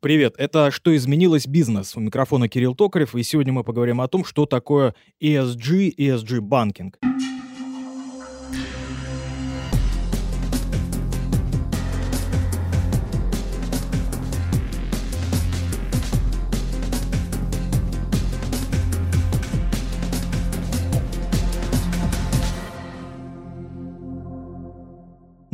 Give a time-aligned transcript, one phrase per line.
[0.00, 1.48] Привет, это «Что изменилось?
[1.48, 1.96] Бизнес».
[1.96, 6.98] У микрофона Кирилл Токарев, и сегодня мы поговорим о том, что такое ESG, ESG-банкинг.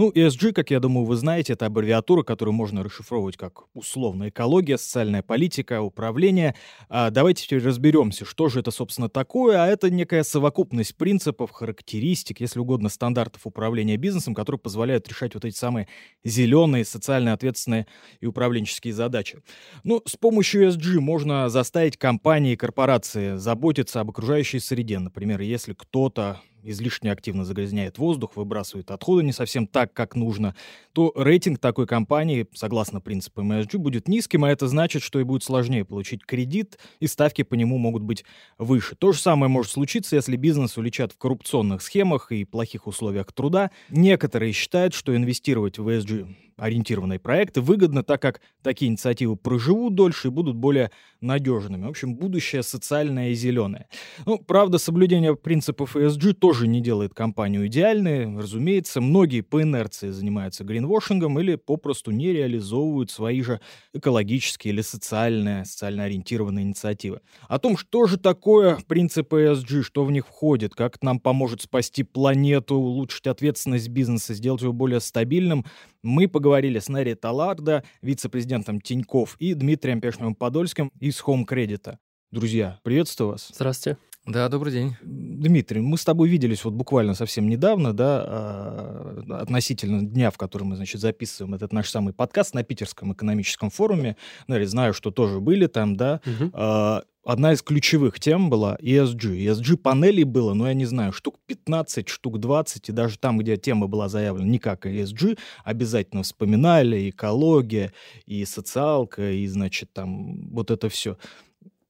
[0.04, 4.76] Ну, ESG, как я думаю, вы знаете, это аббревиатура, которую можно расшифровывать как условно экология,
[4.76, 6.54] социальная политика, управление.
[6.90, 9.62] А давайте теперь разберемся, что же это, собственно, такое.
[9.62, 15.46] А это некая совокупность принципов, характеристик, если угодно, стандартов управления бизнесом, которые позволяют решать вот
[15.46, 15.88] эти самые
[16.22, 17.86] зеленые, социально ответственные
[18.20, 19.38] и управленческие задачи.
[19.84, 24.98] Ну, с помощью ESG можно заставить компании и корпорации заботиться об окружающей среде.
[24.98, 30.54] Например, если кто-то излишне активно загрязняет воздух, выбрасывает отходы не совсем так, как нужно,
[30.92, 35.44] то рейтинг такой компании, согласно принципам ESG, будет низким, а это значит, что и будет
[35.44, 38.24] сложнее получить кредит, и ставки по нему могут быть
[38.58, 38.96] выше.
[38.96, 43.70] То же самое может случиться, если бизнес уличат в коррупционных схемах и плохих условиях труда.
[43.88, 50.28] Некоторые считают, что инвестировать в ESG ориентированные проекты выгодно, так как такие инициативы проживут дольше
[50.28, 51.86] и будут более надежными.
[51.86, 53.88] В общем, будущее социальное и зеленое.
[54.26, 58.36] Ну, правда, соблюдение принципов ESG тоже не делает компанию идеальной.
[58.36, 63.60] Разумеется, многие по инерции занимаются гринвошингом или попросту не реализовывают свои же
[63.92, 67.20] экологические или социальные, социально ориентированные инициативы.
[67.48, 72.02] О том, что же такое принципы ESG, что в них входит, как нам поможет спасти
[72.02, 75.64] планету, улучшить ответственность бизнеса, сделать его более стабильным,
[76.02, 81.96] мы поговорили с Нерри Таларда, вице-президентом Тиньков, и Дмитрием Пешновым-Подольским из Home Credit.
[82.30, 83.50] Друзья, приветствую вас.
[83.54, 83.98] Здравствуйте.
[84.26, 84.96] Да, добрый день.
[85.02, 90.62] Дмитрий, мы с тобой виделись вот буквально совсем недавно, да, а, относительно дня, в который
[90.62, 94.16] мы, значит, записываем этот наш самый подкаст на Питерском экономическом форуме.
[94.46, 96.20] Наверное, знаю, что тоже были там, да.
[96.26, 99.46] Угу одна из ключевых тем была ESG.
[99.46, 103.86] ESG-панелей было, ну, я не знаю, штук 15, штук 20, и даже там, где тема
[103.86, 107.92] была заявлена не как ESG, обязательно вспоминали экология,
[108.26, 111.16] и социалка, и, значит, там вот это все.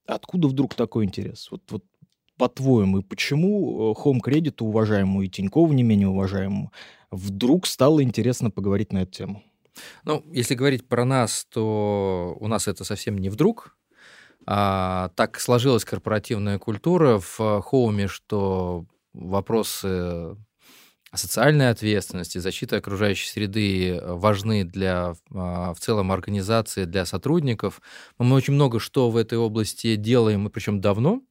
[0.06, 1.48] Откуда вдруг такой интерес?
[1.50, 1.84] Вот, вот
[2.36, 6.72] по-твоему, и почему э, Home Credit, уважаемому и Тинькову не менее уважаемому,
[7.10, 9.42] вдруг стало интересно поговорить на эту тему?
[10.04, 13.76] Ну, если говорить про нас, то у нас это совсем не вдруг.
[14.46, 20.36] А, так сложилась корпоративная культура в Хоуме, что вопросы
[21.14, 27.80] социальной ответственности, защиты окружающей среды важны для а, в целом организации, для сотрудников.
[28.18, 31.22] Мы очень много что в этой области делаем, и причем давно.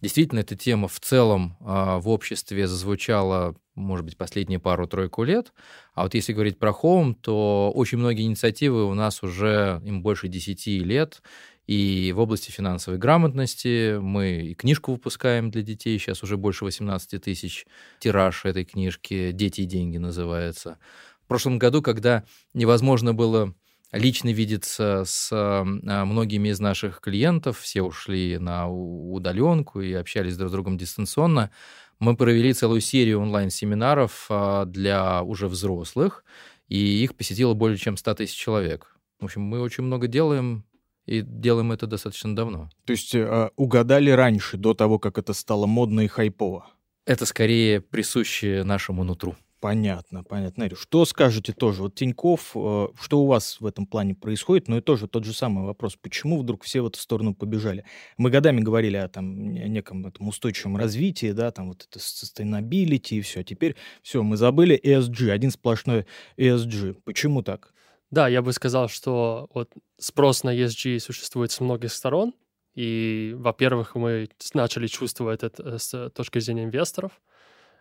[0.00, 5.52] Действительно, эта тема в целом а, в обществе зазвучала, может быть, последние пару-тройку лет.
[5.94, 10.28] А вот если говорить про Home, то очень многие инициативы у нас уже им больше
[10.28, 11.22] 10 лет,
[11.66, 15.98] и в области финансовой грамотности мы и книжку выпускаем для детей.
[15.98, 17.66] Сейчас уже больше 18 тысяч
[17.98, 20.78] тираж этой книжки «Дети и деньги» называется.
[21.24, 22.22] В прошлом году, когда
[22.54, 23.54] невозможно было
[23.92, 30.50] лично видеться с а, многими из наших клиентов, все ушли на удаленку и общались друг
[30.50, 31.50] с другом дистанционно,
[31.98, 36.24] мы провели целую серию онлайн-семинаров а, для уже взрослых,
[36.68, 38.96] и их посетило более чем 100 тысяч человек.
[39.20, 40.64] В общем, мы очень много делаем,
[41.06, 42.68] и делаем это достаточно давно.
[42.84, 46.66] То есть э, угадали раньше, до того, как это стало модно и хайпово?
[47.06, 49.36] Это скорее присуще нашему нутру.
[49.60, 50.64] Понятно, понятно.
[50.64, 51.82] Нарю, что скажете тоже?
[51.82, 54.68] Вот Тиньков, э, что у вас в этом плане происходит?
[54.68, 55.96] Ну и тоже тот же самый вопрос.
[55.96, 57.84] Почему вдруг все в эту сторону побежали?
[58.18, 63.20] Мы годами говорили о там неком этом устойчивом развитии, да, там вот это sustainability и
[63.22, 63.42] все.
[63.42, 66.06] Теперь все, мы забыли ESG, один сплошной
[66.36, 67.00] ESG.
[67.04, 67.72] Почему так?
[68.10, 72.34] Да, я бы сказал, что вот спрос на ESG существует с многих сторон.
[72.74, 77.12] И, во-первых, мы начали чувствовать это с точки зрения инвесторов.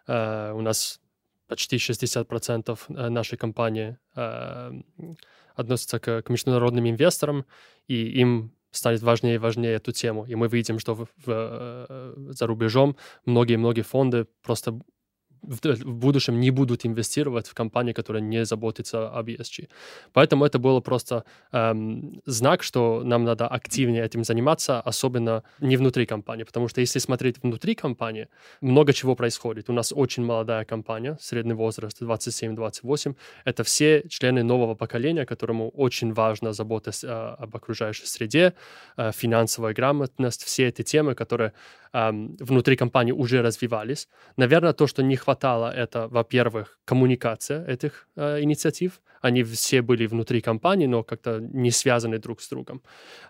[0.08, 1.02] Uh, у нас
[1.48, 4.84] почти 60% э, нашей компании uh,
[5.56, 7.46] относятся к, международным инвесторам,
[7.88, 10.26] и им станет важнее и важнее эту тему.
[10.26, 14.80] И мы видим, что в, в, за рубежом многие-многие фонды просто
[15.48, 19.68] в будущем не будут инвестировать в компании, которые не заботятся об ESG.
[20.14, 26.06] Поэтому это было просто эм, знак, что нам надо активнее этим заниматься, особенно не внутри
[26.06, 28.28] компании, потому что если смотреть внутри компании,
[28.62, 29.70] много чего происходит.
[29.70, 33.16] У нас очень молодая компания, средний возраст 27-28.
[33.46, 38.54] Это все члены нового поколения, которому очень важно забота э, об окружающей среде,
[38.98, 41.52] э, финансовая грамотность, все эти темы, которые
[41.94, 44.08] э, внутри компании уже развивались.
[44.38, 49.02] Наверное, то, что не хватает хватало, это, во-первых, коммуникация этих э, инициатив.
[49.26, 52.82] Они все были внутри компании, но как-то не связаны друг с другом.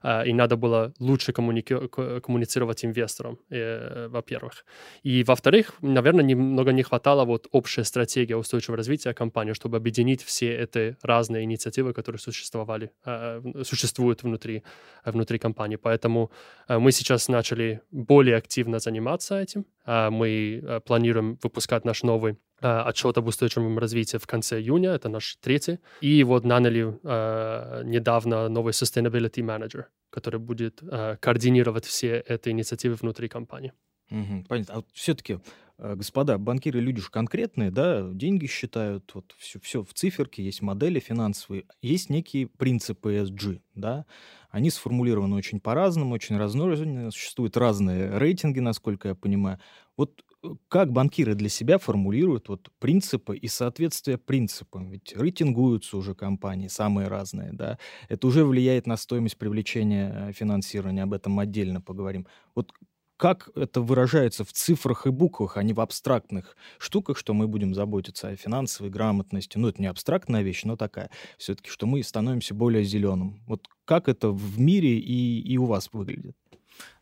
[0.03, 4.65] Э, и надо было лучше коммуни- коммуницировать инвесторам, э, во-первых.
[5.03, 10.47] И, во-вторых, наверное, немного не хватало вот общая стратегия устойчивого развития компании, чтобы объединить все
[10.63, 14.63] эти разные инициативы, которые существовали, э, существуют внутри,
[15.05, 15.77] внутри компании.
[15.77, 16.29] Поэтому
[16.67, 19.65] э, мы сейчас начали более активно заниматься этим.
[19.85, 25.09] Э, мы э, планируем выпускать наш новый отчет об устойчивом развитии в конце июня, это
[25.09, 25.79] наш третий.
[26.01, 32.95] И вот наняли э, недавно новый Sustainability Manager, который будет э, координировать все эти инициативы
[32.95, 33.73] внутри компании.
[34.11, 34.73] Угу, понятно.
[34.73, 35.39] А вот все-таки,
[35.77, 40.99] господа, банкиры люди же конкретные, да, деньги считают, вот все, все в циферке, есть модели
[40.99, 44.05] финансовые, есть некие принципы ESG, да,
[44.49, 49.59] они сформулированы очень по-разному, очень разнообразны, существуют разные рейтинги, насколько я понимаю.
[49.97, 54.89] Вот э, как банкиры для себя формулируют вот принципы и соответствие принципам?
[54.91, 57.77] Ведь рейтингуются уже компании, самые разные, да?
[58.07, 62.25] Это уже влияет на стоимость привлечения э, финансирования, об этом отдельно поговорим.
[62.55, 62.71] Вот
[63.17, 67.73] как это выражается в цифрах и буквах, а не в абстрактных штуках, что мы будем
[67.73, 69.57] заботиться о финансовой грамотности.
[69.57, 71.09] Ну, это не абстрактная вещь, но такая.
[71.37, 73.41] Все-таки, что мы становимся более зеленым.
[73.47, 76.35] Вот как это в мире и, и у вас выглядит?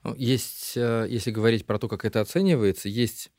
[0.04, 3.32] Ну, есть, э, если говорить про то, как это оценивается, есть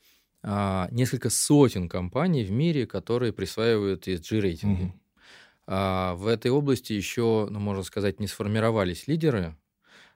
[0.47, 4.83] а, несколько сотен компаний в мире, которые присваивают ESG-рейтинги.
[4.83, 4.93] Угу.
[5.67, 9.55] А, в этой области еще, ну, можно сказать, не сформировались лидеры,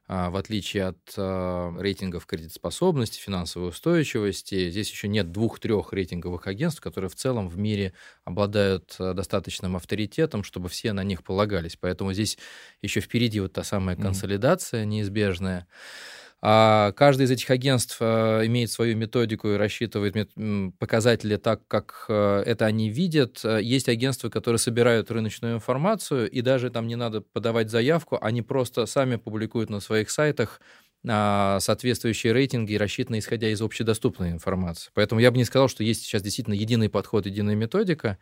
[0.09, 7.09] в отличие от а, рейтингов кредитоспособности, финансовой устойчивости, здесь еще нет двух-трех рейтинговых агентств, которые
[7.11, 11.77] в целом в мире обладают а, достаточным авторитетом, чтобы все на них полагались.
[11.79, 12.39] Поэтому здесь
[12.81, 15.67] еще впереди вот та самая консолидация неизбежная.
[16.41, 20.15] А каждое из этих агентств э, имеет свою методику и рассчитывает
[20.79, 23.43] показатели так, как э, это они видят.
[23.43, 28.85] Есть агентства, которые собирают рыночную информацию, и даже там не надо подавать заявку, они просто
[28.85, 30.61] сами публикуют на своих сайтах
[31.07, 34.91] а, соответствующие рейтинги, рассчитанные исходя из общедоступной информации.
[34.93, 38.17] Поэтому я бы не сказал, что есть сейчас действительно единый подход, единая методика.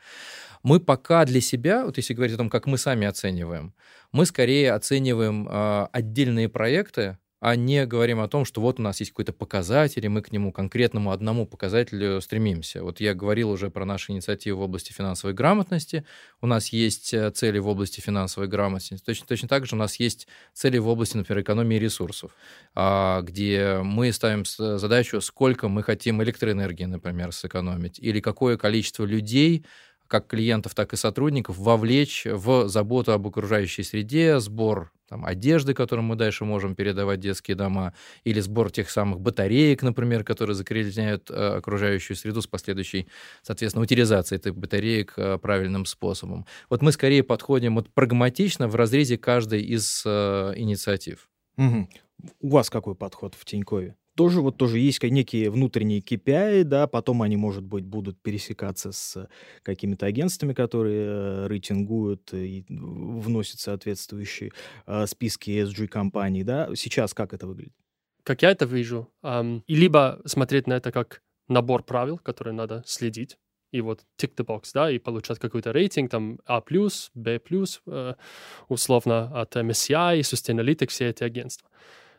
[0.62, 3.74] Мы пока для себя, вот если говорить о том, как мы сами оцениваем,
[4.12, 9.00] мы скорее оцениваем э, отдельные проекты, а не говорим о том, что вот у нас
[9.00, 12.84] есть какой-то показатель, и мы к нему конкретному одному показателю стремимся.
[12.84, 16.04] Вот я говорил уже про наши инициативы в области финансовой грамотности.
[16.42, 18.98] У нас есть э, цели в области финансовой грамотности.
[19.06, 22.32] Точно, точно так же у нас есть цели в области, например, экономии ресурсов,
[22.74, 29.66] а, где мы ставим задачу, сколько мы хотим электроэнергии, например, сэкономить, или какое количество людей
[30.08, 36.06] как клиентов, так и сотрудников вовлечь в заботу об окружающей среде, сбор там, одежды, которую
[36.06, 37.94] мы дальше можем передавать детские дома,
[38.24, 43.08] или сбор тех самых батареек, например, которые закреняют э, окружающую среду с последующей,
[43.42, 46.46] соответственно, утилизацией этих батареек э, правильным способом.
[46.70, 51.30] Вот мы скорее подходим вот прагматично в разрезе каждой из э, инициатив.
[51.58, 51.90] Угу.
[52.42, 53.96] У вас какой подход в Тинькове?
[54.18, 59.30] Тоже вот тоже есть некие внутренние KPI, да, потом они, может быть, будут пересекаться с
[59.62, 64.52] какими-то агентствами, которые э, рейтингуют и вносят соответствующие
[64.88, 66.70] э, списки ESG-компаний, да.
[66.76, 67.74] Сейчас как это выглядит?
[68.24, 72.84] Как я это вижу, эм, и либо смотреть на это как набор правил, которые надо
[72.88, 73.38] следить,
[73.72, 77.40] и вот tick the box, да, и получать какой-то рейтинг, там А+, Б+,
[77.86, 78.14] э,
[78.68, 81.70] условно от MSCI, Sustainalytics, все эти агентства.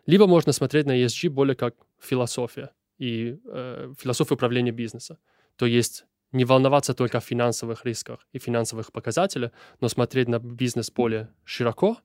[0.07, 5.19] Либо можно смотреть на ESG более как философия и э, философия управления бизнеса.
[5.57, 10.91] То есть не волноваться только о финансовых рисках и финансовых показателях, но смотреть на бизнес
[10.91, 11.99] более широко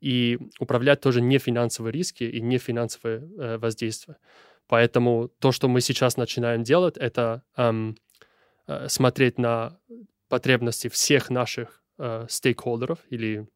[0.00, 4.16] и управлять тоже не финансовые риски и не финансовые э, воздействия.
[4.66, 7.96] Поэтому то, что мы сейчас начинаем делать, это эм,
[8.66, 9.78] э, смотреть на
[10.28, 13.48] потребности всех наших э, стейкхолдеров или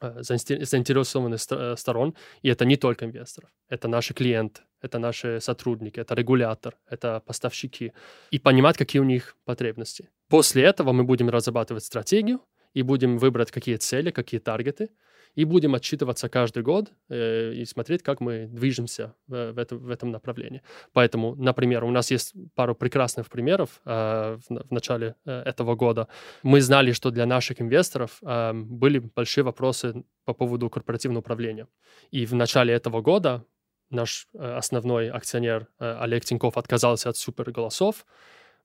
[0.00, 6.14] заинтересованных э, сторон, и это не только инвесторов, это наши клиенты, это наши сотрудники, это
[6.14, 7.92] регулятор, это поставщики,
[8.30, 10.08] и понимать, какие у них потребности.
[10.28, 12.40] После этого мы будем разрабатывать стратегию
[12.74, 14.90] и будем выбрать, какие цели, какие таргеты,
[15.34, 19.90] и будем отчитываться каждый год э, и смотреть, как мы движемся в, в, это, в
[19.90, 20.62] этом направлении.
[20.92, 26.08] Поэтому, например, у нас есть пару прекрасных примеров э, в, в начале э, этого года.
[26.42, 31.66] Мы знали, что для наших инвесторов э, были большие вопросы по поводу корпоративного управления.
[32.10, 33.44] И в начале этого года
[33.90, 38.06] наш э, основной акционер э, Олег Тиньков отказался от суперголосов,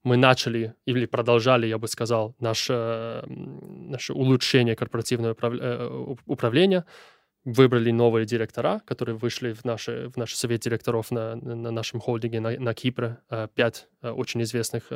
[0.04, 6.86] мы начали или продолжали, я бы сказал, наше, наше улучшение корпоративного э, управления,
[7.46, 12.40] выбрали новые директора, которые вышли в, наши, в наш совет директоров на, на нашем холдинге
[12.40, 14.92] на, на Кипре, э, пять э, очень известных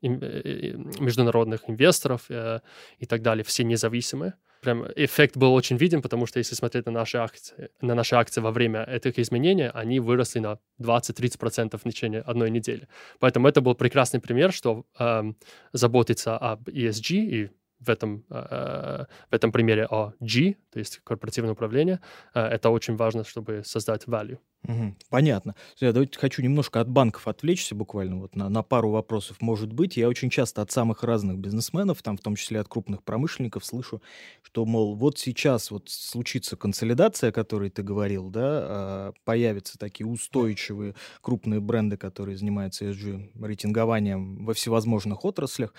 [0.00, 6.54] международных инвесторов и так далее, все независимые прям эффект был очень виден, потому что если
[6.54, 11.78] смотреть на наши акции, на наши акции во время этих изменений, они выросли на 20-30%
[11.78, 12.88] в течение одной недели.
[13.18, 15.32] Поэтому это был прекрасный пример, что э,
[15.72, 17.50] заботиться об ESG и
[17.80, 22.00] в этом, э, в этом примере о G, то есть корпоративное управление,
[22.34, 24.38] э, это очень важно, чтобы создать value.
[25.10, 25.54] Понятно.
[25.80, 29.38] Я давайте хочу немножко от банков отвлечься буквально вот на, на пару вопросов.
[29.40, 33.02] Может быть, я очень часто от самых разных бизнесменов, там в том числе от крупных
[33.02, 34.02] промышленников, слышу,
[34.42, 40.06] что, мол, вот сейчас вот случится консолидация, о которой ты говорил, да, а, появятся такие
[40.06, 45.72] устойчивые крупные бренды, которые занимаются ESG рейтингованием во всевозможных отраслях,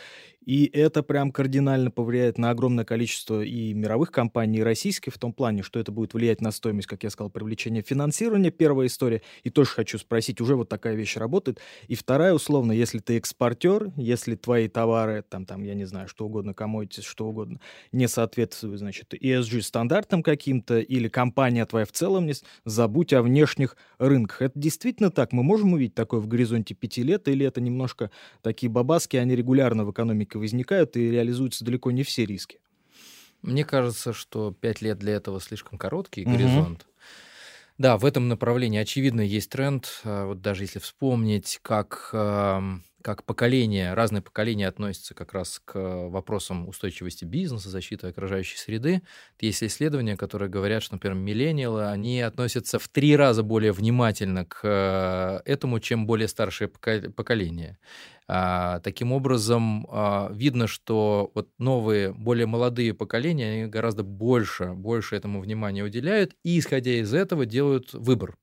[0.46, 5.34] и это прям кардинально повлияет на огромное количество и мировых компаний, и российских, в том
[5.34, 9.24] плане, что это будет влиять на стоимость, как я сказал, привлечения финансирования, первая история.
[9.44, 11.60] И тоже хочу спросить, уже вот такая вещь работает.
[11.88, 16.26] И вторая, условно, если ты экспортер, если твои товары, там, там, я не знаю, что
[16.26, 17.60] угодно, commodities, что угодно,
[17.92, 22.34] не соответствуют, значит, ESG стандартам каким-то, или компания твоя в целом не...
[22.66, 24.44] Забудь о внешних рынках.
[24.44, 25.34] Это действительно так?
[25.34, 28.12] Мы можем увидеть такое в горизонте пяти лет, или это немножко
[28.44, 32.60] такие бабаски, они регулярно в экономике возникают и реализуются далеко не все риски?
[33.42, 36.32] Мне кажется, что пять лет для этого слишком короткий угу.
[36.32, 36.86] горизонт.
[37.80, 40.02] Да, в этом направлении, очевидно, есть тренд.
[40.04, 42.10] А, вот даже если вспомнить, как,
[43.02, 45.78] как поколение, разные поколения относятся как раз к
[46.10, 49.02] вопросам устойчивости бизнеса, защиты окружающей среды.
[49.40, 54.60] Есть исследования, которые говорят, что, например, миллениалы, они относятся в три раза более внимательно к
[54.64, 57.78] э, этому, чем более старшее поколение.
[58.28, 65.16] А, таким образом, а, видно, что вот новые, более молодые поколения они гораздо больше, больше
[65.16, 68.38] этому внимания уделяют, и, исходя из этого, делают выбор.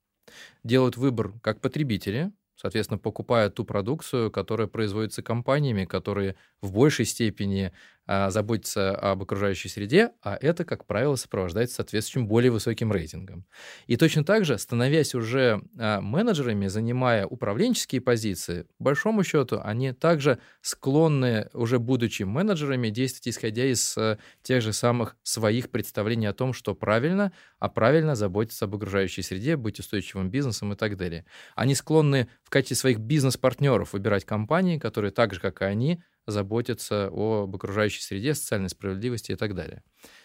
[0.65, 2.33] Делают выбор как потребители,
[2.67, 7.73] соответственно, покупают ту продукцию, которая производится компаниями, которые в большей степени
[8.07, 13.47] а, заботиться об окружающей среде, а это, как правило, сопровождается соответствующим более высоким рейтингом.
[13.87, 19.93] И точно так же, становясь уже а, менеджерами, занимая управленческие позиции, по большому счету, они
[19.93, 26.33] также склонны, уже будучи менеджерами, действовать исходя из а, тех же самых своих представлений о
[26.33, 31.25] том, что правильно, а правильно заботиться об окружающей среде, быть устойчивым бизнесом и так далее.
[31.55, 37.09] Они склонны в качестве своих бизнес-партнеров выбирать компании, которые так же, как и они, заботиться
[37.13, 39.83] об окружающей среде, социальной справедливости и так далее.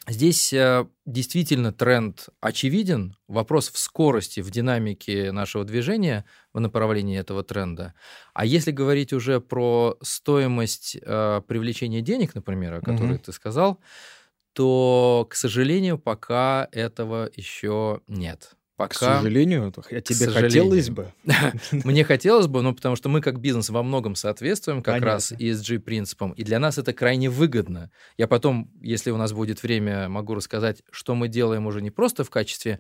[0.08, 3.16] Здесь э, действительно тренд очевиден.
[3.28, 7.94] Вопрос в скорости, в динамике нашего движения в направлении этого тренда.
[8.34, 13.24] А если говорить уже про стоимость э, привлечения денег, например, о которой угу.
[13.26, 13.80] ты сказал,
[14.54, 18.56] то, к сожалению, пока этого еще нет.
[18.82, 18.94] Пока...
[18.96, 21.14] К сожалению, а тебе хотелось бы.
[21.72, 25.12] Мне хотелось бы, но потому что мы как бизнес во многом соответствуем как Понятно.
[25.12, 27.92] раз ESG принципам, и для нас это крайне выгодно.
[28.18, 32.24] Я потом, если у нас будет время, могу рассказать, что мы делаем уже не просто
[32.24, 32.80] в качестве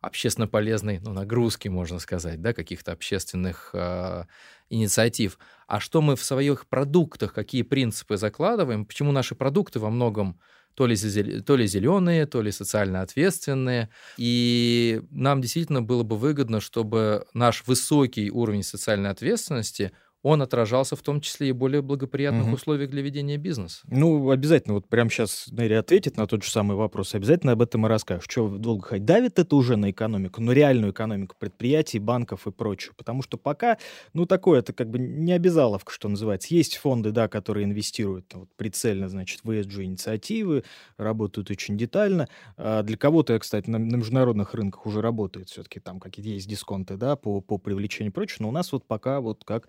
[0.00, 4.24] общественно полезной ну, нагрузки, можно сказать, да, каких-то общественных э,
[4.70, 10.40] инициатив, а что мы в своих продуктах, какие принципы закладываем, почему наши продукты во многом
[10.74, 10.96] то ли,
[11.42, 13.90] то ли зеленые, то ли социально ответственные.
[14.16, 21.02] И нам действительно было бы выгодно, чтобы наш высокий уровень социальной ответственности он отражался в
[21.02, 22.54] том числе и более благоприятных угу.
[22.54, 23.80] условиях для ведения бизнеса.
[23.88, 27.86] Ну, обязательно, вот прямо сейчас Нэри ответит на тот же самый вопрос, обязательно об этом
[27.86, 28.26] и расскажешь.
[28.28, 29.04] Что долго ходить?
[29.04, 32.92] Давит это уже на экономику, но реальную экономику предприятий, банков и прочее.
[32.96, 33.78] Потому что пока,
[34.12, 36.54] ну, такое, это как бы не обязаловка, что называется.
[36.54, 40.62] Есть фонды, да, которые инвестируют вот, прицельно, значит, в ESG-инициативы,
[40.98, 42.28] работают очень детально.
[42.56, 46.96] А для кого-то, кстати, на, на международных рынках уже работает все-таки там какие-то есть дисконты,
[46.96, 48.38] да, по, по привлечению и прочее.
[48.40, 49.68] Но у нас вот пока вот как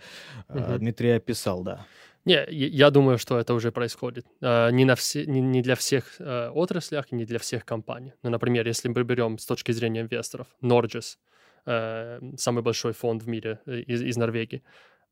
[0.50, 0.78] угу.
[0.78, 1.86] Дмитрий описал, да.
[2.26, 4.26] Не, я думаю, что это уже происходит.
[4.42, 8.14] А, не, на все, не, не для всех э, отраслях, не для всех компаний.
[8.24, 11.18] Ну, например, если мы берем с точки зрения инвесторов, Norges,
[11.66, 14.64] э, самый большой фонд в мире э, из, из Норвегии,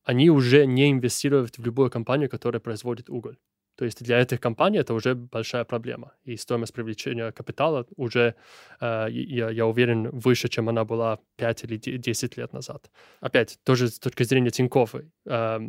[0.05, 3.37] они уже не инвестируют в любую компанию, которая производит уголь.
[3.75, 6.13] То есть для этих компаний это уже большая проблема.
[6.23, 8.35] И стоимость привлечения капитала уже,
[8.79, 12.91] э, я, я уверен, выше, чем она была 5 или 10 лет назад.
[13.21, 15.59] Опять, тоже с точки зрения Тинькофф, э,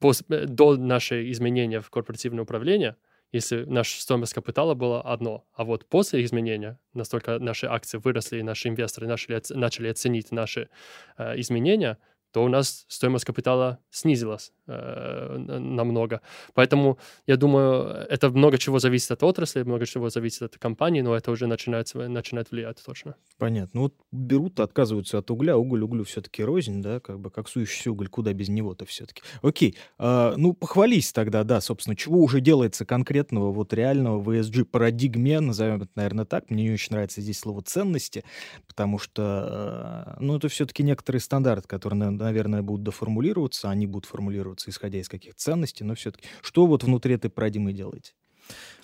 [0.00, 2.96] до нашего изменения в корпоративное управление,
[3.32, 8.42] если наша стоимость капитала была одно, а вот после изменения настолько наши акции выросли, и
[8.42, 10.68] наши инвесторы начали, начали оценить наши
[11.16, 11.98] э, изменения,
[12.32, 16.20] то у нас стоимость капитала снизилась э, намного.
[16.54, 21.14] Поэтому, я думаю, это много чего зависит от отрасли, много чего зависит от компании, но
[21.14, 23.14] это уже начинает, начинает влиять точно.
[23.38, 23.70] Понятно.
[23.74, 27.92] Ну вот берут, отказываются от угля, уголь углю все-таки рознь, да, как бы как сующийся
[27.92, 29.22] уголь, куда без него-то все-таки.
[29.42, 34.64] Окей, а, ну похвались тогда, да, собственно, чего уже делается конкретного, вот реального в ESG
[34.64, 36.50] парадигме, назовем это, наверное, так.
[36.50, 38.24] Мне не очень нравится здесь слово ценности,
[38.66, 42.21] потому что, а, ну, это все-таки некоторый стандарт, который, наверное,
[42.62, 47.30] будут доформулироваться, они будут формулироваться исходя из каких ценностей, но все-таки что вот внутри этой
[47.30, 48.12] парадигмы делаете?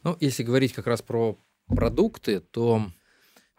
[0.03, 2.87] Ну, если говорить как раз про продукты, то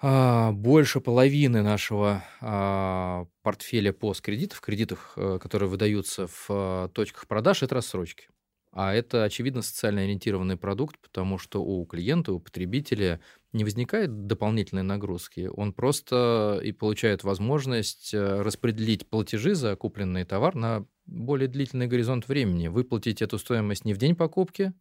[0.01, 7.63] а, больше половины нашего а, портфеля посткредитов, кредитов, э, которые выдаются в а, точках продаж,
[7.63, 8.29] это рассрочки.
[8.71, 13.19] А это, очевидно, социально ориентированный продукт, потому что у клиента, у потребителя
[13.51, 15.49] не возникает дополнительной нагрузки.
[15.53, 22.27] Он просто и получает возможность э, распределить платежи за купленный товар на более длительный горизонт
[22.27, 22.67] времени.
[22.67, 24.73] Выплатить эту стоимость не в день покупки,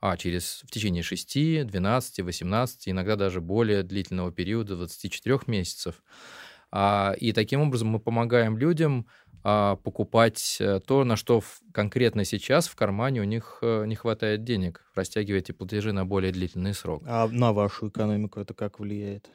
[0.00, 6.02] а через в течение 6, 12, 18, иногда даже более длительного периода, 24 месяцев.
[6.70, 9.06] А, и таким образом мы помогаем людям
[9.48, 11.40] а, покупать э, то, на что
[11.72, 16.32] конкретно сейчас в кармане у них э, не хватает денег, растягивая эти платежи на более
[16.32, 17.04] длительный срок.
[17.06, 19.30] А на вашу экономику это как влияет?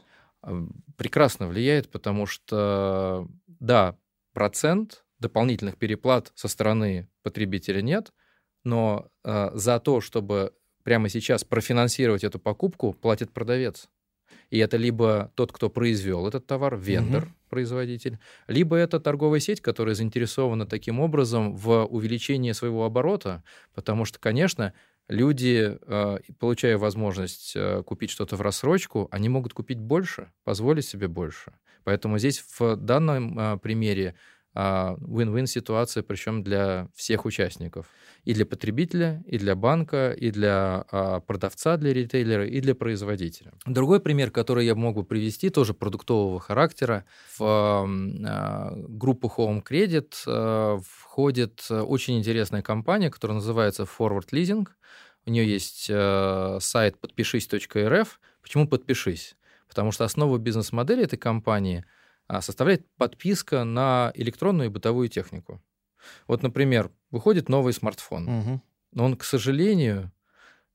[0.98, 3.96] Прекрасно влияет, потому что, да,
[4.34, 8.12] процент дополнительных переплат со стороны потребителя нет,
[8.66, 10.54] но э, за то, чтобы
[10.84, 13.88] прямо сейчас профинансировать эту покупку, платит продавец.
[14.50, 17.32] И это либо тот, кто произвел этот товар, вендор, угу.
[17.52, 18.18] Производитель,
[18.48, 23.44] либо это торговая сеть, которая заинтересована таким образом в увеличении своего оборота,
[23.76, 24.74] потому что, конечно,
[25.08, 31.08] люди, э, получая возможность э, купить что-то в рассрочку, они могут купить больше, позволить себе
[31.08, 31.54] больше.
[31.84, 34.16] Поэтому здесь в данном э, примере а,
[34.56, 37.86] win-win ситуация, причем для всех участников.
[38.24, 43.52] И для потребителя, и для банка, и для а, продавца, для ритейлера, и для производителя.
[43.66, 47.06] Другой пример, который я могу привести, тоже продуктового характера.
[47.38, 54.68] В а, группу Home Credit входит очень интересная компания, которая называется Forward Leasing.
[55.26, 58.20] У нее есть сайт подпишись.рф.
[58.42, 59.36] Почему подпишись?
[59.68, 62.01] Потому что основа бизнес-модели этой компании– а,
[62.40, 65.62] составляет подписка на электронную и бытовую технику.
[66.28, 68.62] Вот, например, выходит новый смартфон, угу.
[68.94, 70.12] но он, к сожалению,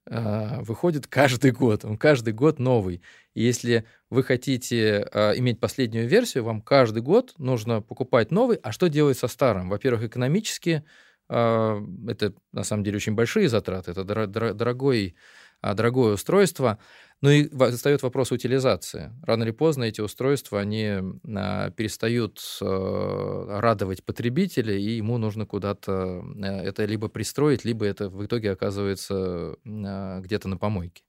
[0.09, 1.85] а, выходит каждый год.
[1.85, 3.03] Он каждый год новый.
[3.35, 8.59] И если вы хотите а, иметь последнюю версию, вам каждый год нужно покупать новый.
[8.63, 9.69] А что делать со старым?
[9.69, 10.85] Во-первых, экономически
[11.29, 15.17] это на самом деле очень большие затраты, это дорогой,
[15.61, 16.79] дорогое устройство.
[17.23, 19.13] Ну и встает вопрос утилизации.
[19.23, 20.99] Рано или поздно эти устройства, они
[21.35, 28.11] а, перестают а, радовать потребителя, и ему нужно куда-то а, это либо пристроить, либо это
[28.11, 31.03] в итоге оказывается где-то на помойке.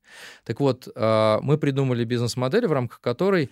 [0.46, 3.52] Так вот, мы придумали бизнес-модель, в рамках которой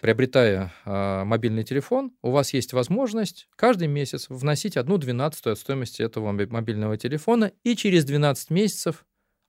[0.00, 6.02] приобретая э, мобильный телефон, у вас есть возможность каждый месяц вносить одну двенадцатую от стоимости
[6.02, 9.04] этого мобильного телефона, и через 12 месяцев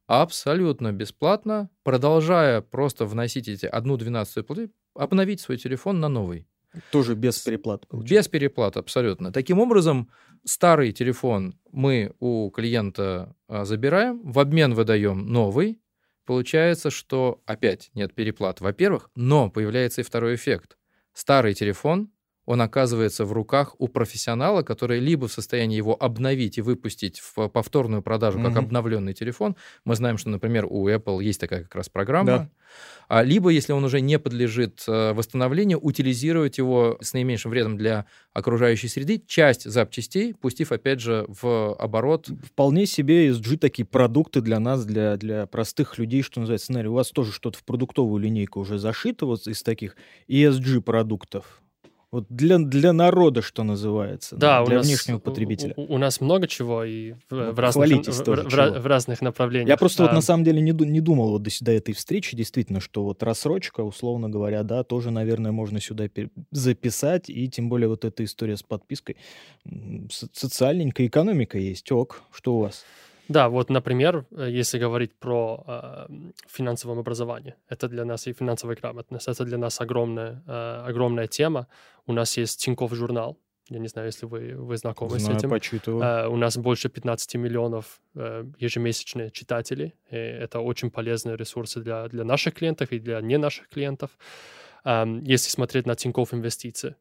[0.08, 6.48] абсолютно бесплатно, продолжая просто вносить эти одну двенадцатую платы, обновить свой телефон на новый.
[6.92, 7.88] Тоже без переплат.
[7.88, 8.16] Получается.
[8.16, 9.32] Без переплат, абсолютно.
[9.32, 10.10] Таким образом,
[10.46, 15.82] старый телефон мы у клиента а, забираем, в обмен выдаем новый.
[16.26, 20.78] Получается, что опять нет переплат, во-первых, но появляется и второй эффект.
[21.14, 22.10] Старый телефон
[22.52, 27.48] он оказывается в руках у профессионала, который либо в состоянии его обновить и выпустить в
[27.48, 28.58] повторную продажу как mm-hmm.
[28.58, 29.56] обновленный телефон.
[29.86, 32.26] Мы знаем, что, например, у Apple есть такая как раз программа.
[32.26, 32.50] Да.
[33.08, 38.06] А, либо, если он уже не подлежит э, восстановлению, утилизировать его с наименьшим вредом для
[38.34, 42.30] окружающей среды, часть запчастей, пустив, опять же, в оборот.
[42.44, 46.90] Вполне себе ESG такие продукты для нас, для, для простых людей, что называется, сценарий.
[46.90, 49.96] У вас тоже что-то в продуктовую линейку уже зашито вот из таких
[50.28, 51.61] ESG продуктов.
[52.12, 55.74] Вот для, для народа, что называется, да, для нас, внешнего потребителя.
[55.78, 59.69] У, у нас много чего и в, ну, в, разных, в, в, в разных направлениях.
[59.69, 60.08] Я просто а...
[60.08, 63.24] вот на самом деле не, не думал вот до, до этой встречи, действительно, что вот
[63.24, 66.10] рассрочка, условно говоря, да, тоже, наверное, можно сюда
[66.52, 69.15] записать, и тем более вот эта история с подпиской.
[70.10, 72.84] Социальненькая экономика есть, ок, что у вас?
[73.32, 76.08] Да, вот, например, э, если говорить про э,
[76.48, 81.67] финансовое образование, это для нас и финансовая грамотность, это для нас огромная, э, огромная тема.
[82.08, 83.38] У нас есть Тинькофф журнал,
[83.70, 85.50] я не знаю, если вы, вы знакомы Знаю, с этим.
[85.50, 86.04] Почитываю.
[86.04, 89.94] Uh, у нас больше 15 миллионов uh, ежемесячные читателей.
[90.10, 94.10] И это очень полезные ресурсы для, для наших клиентов и для не наших клиентов.
[94.84, 96.96] Um, если смотреть на Тинькофф инвестиции,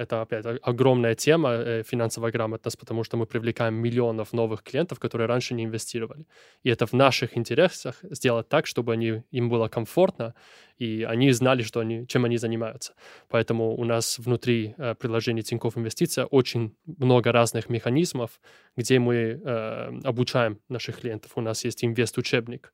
[0.00, 5.28] Это опять огромная тема э, финансовая грамотность, потому что мы привлекаем миллионов новых клиентов, которые
[5.28, 6.24] раньше не инвестировали.
[6.62, 10.34] И это в наших интересах сделать так, чтобы они, им было комфортно,
[10.78, 12.94] и они знали, что они, чем они занимаются.
[13.28, 18.40] Поэтому у нас внутри э, приложения Тинькофф Инвестиция очень много разных механизмов,
[18.78, 21.32] где мы э, обучаем наших клиентов.
[21.34, 22.72] У нас есть инвест-учебник,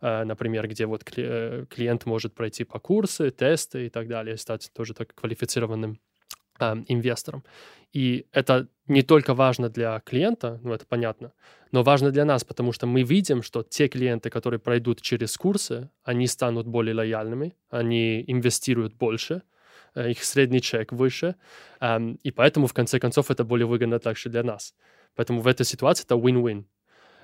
[0.00, 4.72] э, например, где вот э, клиент может пройти по курсы, тесты и так далее, стать
[4.74, 6.00] тоже так квалифицированным
[6.58, 7.44] э, инвестором.
[7.92, 11.32] И это не только важно для клиента, ну это понятно,
[11.72, 15.90] но важно для нас, потому что мы видим, что те клиенты, которые пройдут через курсы,
[16.04, 19.42] они станут более лояльными, они инвестируют больше,
[19.94, 21.34] э, их средний чек выше,
[21.80, 24.74] э, и поэтому в конце концов это более выгодно также для нас.
[25.14, 26.64] Поэтому в этой ситуации это win-win.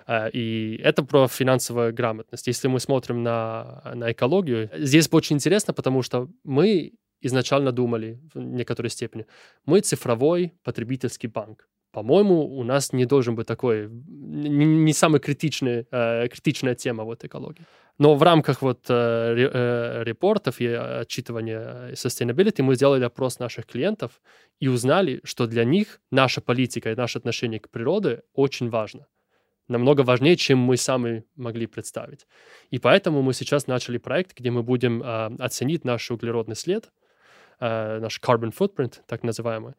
[0.07, 2.47] Uh, и это про финансовую грамотность.
[2.47, 6.93] Если мы смотрим на, на экологию, здесь очень интересно, потому что мы
[7.27, 9.27] изначально думали в некоторой степени.
[9.67, 11.69] Мы цифровой потребительский банк.
[11.93, 17.25] По-моему, у нас не должен быть такой, не, не самая критичная, э, критичная тема вот
[17.25, 17.65] экологии.
[17.99, 24.21] Но в рамках вот э, э, репортов и отчитывания sustainability мы сделали опрос наших клиентов
[24.59, 29.07] и узнали, что для них наша политика и наше отношение к природе очень важно
[29.69, 32.27] намного важнее, чем мы сами могли представить.
[32.71, 36.91] И поэтому мы сейчас начали проект, где мы будем э, оценить наш углеродный след,
[37.61, 39.75] э, наш carbon footprint, так называемый,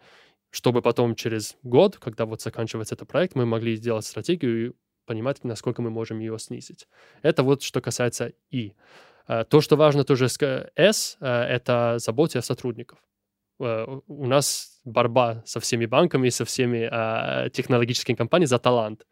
[0.52, 4.74] чтобы потом через год, когда вот заканчивается этот проект, мы могли сделать стратегию и
[5.06, 6.88] понимать, насколько мы можем ее снизить.
[7.22, 8.74] Это вот что касается И.
[9.28, 10.38] Э, то, что важно тоже с
[10.76, 13.00] С, э, это забота о сотрудниках.
[13.60, 19.06] Э, у нас борьба со всеми банками, со всеми технологическими компаниями за талант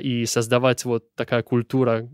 [0.00, 2.08] и создавать вот такая культура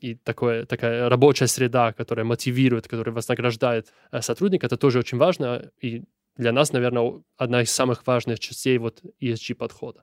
[0.00, 5.70] и такое, такая рабочая среда, которая мотивирует, которая вознаграждает сотрудника, это тоже очень важно.
[5.80, 6.04] И
[6.36, 10.02] для нас, наверное, одна из самых важных частей вот ESG-подхода.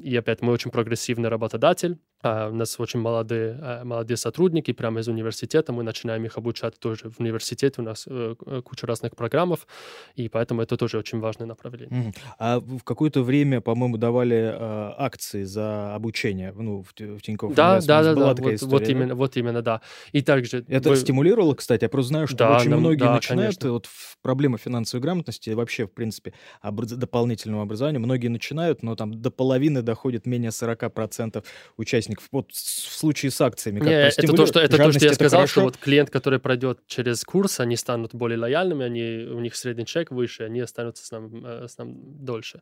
[0.00, 5.00] И опять мы очень прогрессивный работодатель, а, у нас очень молодые, а, молодые сотрудники прямо
[5.00, 9.66] из университета, мы начинаем их обучать тоже в университете, у нас э, куча разных программов,
[10.14, 12.12] и поэтому это тоже очень важное направление.
[12.38, 17.54] А в какое-то время, по-моему, давали э, акции за обучение ну, в, в Тинькофф.
[17.54, 19.80] Да, да, да, да, вот, история, вот, именно, вот именно, да.
[20.12, 20.64] И также...
[20.68, 20.96] Это вы...
[20.96, 23.72] стимулировало, кстати, я просто знаю, что да, очень нам, многие да, начинают, конечно.
[23.72, 23.88] вот
[24.22, 26.92] проблема финансовой грамотности, вообще, в принципе, образ...
[26.92, 31.44] дополнительного образования, многие начинают, но там до половины доходит менее 40%
[31.76, 32.28] участников участников.
[32.32, 33.78] Вот в случае с акциями.
[33.78, 35.52] Как Не, это то, что, это то, что я сказал, хорошо.
[35.52, 39.86] что вот клиент, который пройдет через курс, они станут более лояльными, они, у них средний
[39.86, 42.60] чек выше, они останутся с нам, э, с нам дольше.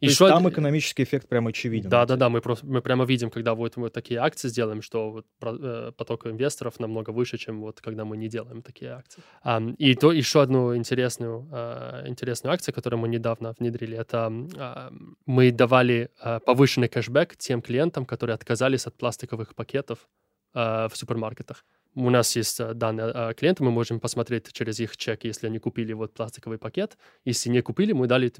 [0.00, 0.24] То Еще...
[0.24, 1.90] есть там экономический эффект прям очевиден.
[1.90, 5.10] Да, да, да, мы, просто, мы прямо видим, когда вот мы такие акции сделаем, что
[5.10, 9.22] вот э, поток инвесторов намного выше, чем вот когда мы не делаем такие акции.
[9.76, 14.90] И то еще одну интересную, uh, интересную акцию, которую мы недавно внедрили, это uh,
[15.26, 20.08] мы давали uh, повышенный кэшбэк тем клиентам, которые отказались от пластиковых пакетов
[20.54, 21.64] в супермаркетах.
[21.94, 25.92] У нас есть данные о клиентах, мы можем посмотреть через их чек, если они купили
[25.92, 26.96] вот пластиковый пакет.
[27.24, 28.32] Если не купили, мы дали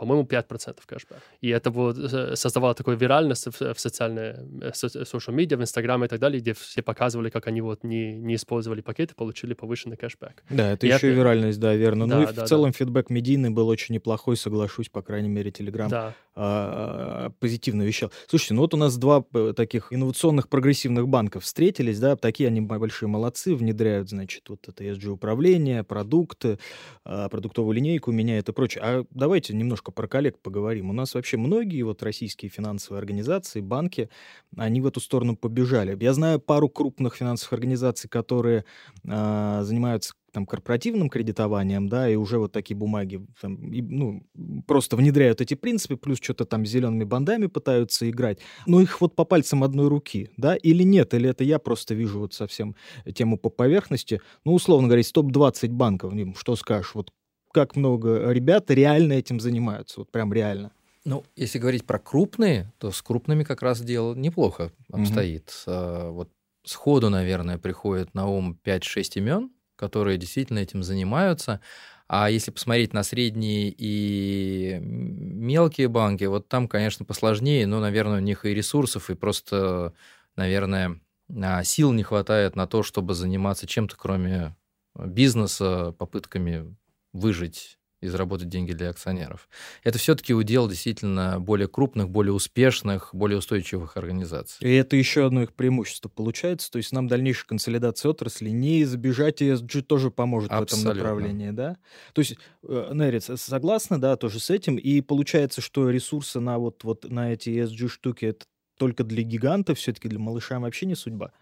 [0.00, 1.18] по-моему, 5% кэшбэк.
[1.42, 6.06] И это вот э, создавало такую виральность в, в социальные э, social медиа, в Инстаграме
[6.06, 9.98] и так далее, где все показывали, как они вот не, не использовали пакеты, получили повышенный
[9.98, 10.42] кэшбэк.
[10.48, 11.18] Да, это и еще это...
[11.18, 12.08] виральность, да, верно.
[12.08, 12.78] Да, ну и да, в целом да.
[12.78, 16.14] фидбэк медийный был очень неплохой, соглашусь, по крайней мере, Телеграм да.
[16.34, 18.10] а, а, позитивно вещал.
[18.26, 22.62] Слушайте, ну вот у нас два э, таких инновационных прогрессивных банка встретились, да, такие они
[22.62, 26.58] большие молодцы, внедряют, значит, вот это ESG-управление, продукты,
[27.04, 28.82] а, продуктовую линейку меняют и прочее.
[28.82, 30.90] А давайте немножко немножко про коллег поговорим.
[30.90, 34.08] У нас вообще многие вот российские финансовые организации, банки,
[34.56, 35.96] они в эту сторону побежали.
[36.00, 38.64] Я знаю пару крупных финансовых организаций, которые
[39.04, 44.22] э, занимаются там корпоративным кредитованием, да, и уже вот такие бумаги там, и, ну,
[44.66, 48.38] просто внедряют эти принципы, плюс что-то там зелеными бандами пытаются играть.
[48.66, 52.20] Но их вот по пальцам одной руки, да, или нет, или это я просто вижу
[52.20, 52.76] вот совсем
[53.12, 54.20] тему по поверхности.
[54.44, 57.10] Ну, условно говоря, топ-20 банков, что скажешь, вот
[57.52, 60.72] как много ребят реально этим занимаются, вот прям реально.
[61.04, 65.48] Ну, если говорить про крупные, то с крупными как раз дело неплохо обстоит.
[65.66, 66.10] Mm-hmm.
[66.10, 66.30] Вот
[66.64, 71.60] сходу, наверное, приходит на ум 5-6 имен, которые действительно этим занимаются.
[72.06, 78.22] А если посмотреть на средние и мелкие банки, вот там, конечно, посложнее, но, наверное, у
[78.22, 79.94] них и ресурсов, и просто,
[80.36, 81.00] наверное,
[81.40, 84.56] а, сил не хватает на то, чтобы заниматься чем-то, кроме
[84.96, 86.74] бизнеса, попытками
[87.12, 89.48] выжить и заработать деньги для акционеров.
[89.84, 94.66] Это все-таки удел действительно более крупных, более успешных, более устойчивых организаций.
[94.66, 96.70] И это еще одно их преимущество получается.
[96.70, 100.76] То есть нам дальнейшая консолидация отрасли не избежать, ESG тоже поможет Абсолютно.
[100.76, 101.76] в этом направлении, да?
[102.14, 104.76] То есть, э, Нерец, согласны, да, тоже с этим?
[104.76, 108.46] И получается, что ресурсы на вот, вот на эти ESG штуки это
[108.78, 111.32] только для гигантов, все-таки для малышам вообще не судьба?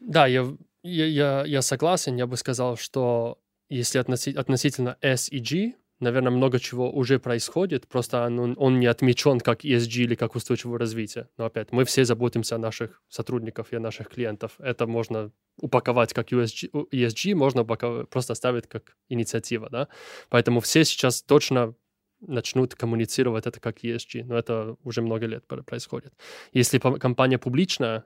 [0.00, 0.46] Да, я,
[0.82, 2.16] я, я согласен.
[2.16, 7.88] Я бы сказал, что если относи, относительно S и G, наверное, много чего уже происходит,
[7.88, 11.28] просто он, он не отмечен как ESG или как устойчивое развитие.
[11.38, 14.52] Но опять, мы все заботимся о наших сотрудников и о наших клиентов.
[14.58, 19.88] Это можно упаковать как USG, ESG, можно просто оставить как инициатива, да.
[20.28, 21.74] Поэтому все сейчас точно
[22.20, 26.14] начнут коммуницировать это как ESG, но это уже много лет происходит.
[26.52, 28.04] Если компания публичная,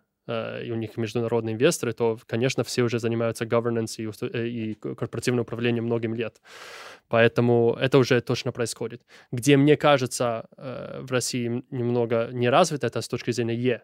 [0.62, 5.42] и у них международные инвесторы, то, конечно, все уже занимаются governance и, э, и корпоративным
[5.42, 6.40] управлением многим лет.
[7.08, 9.02] Поэтому это уже точно происходит.
[9.32, 13.82] Где, мне кажется, э, в России немного не развито это с точки зрения Е,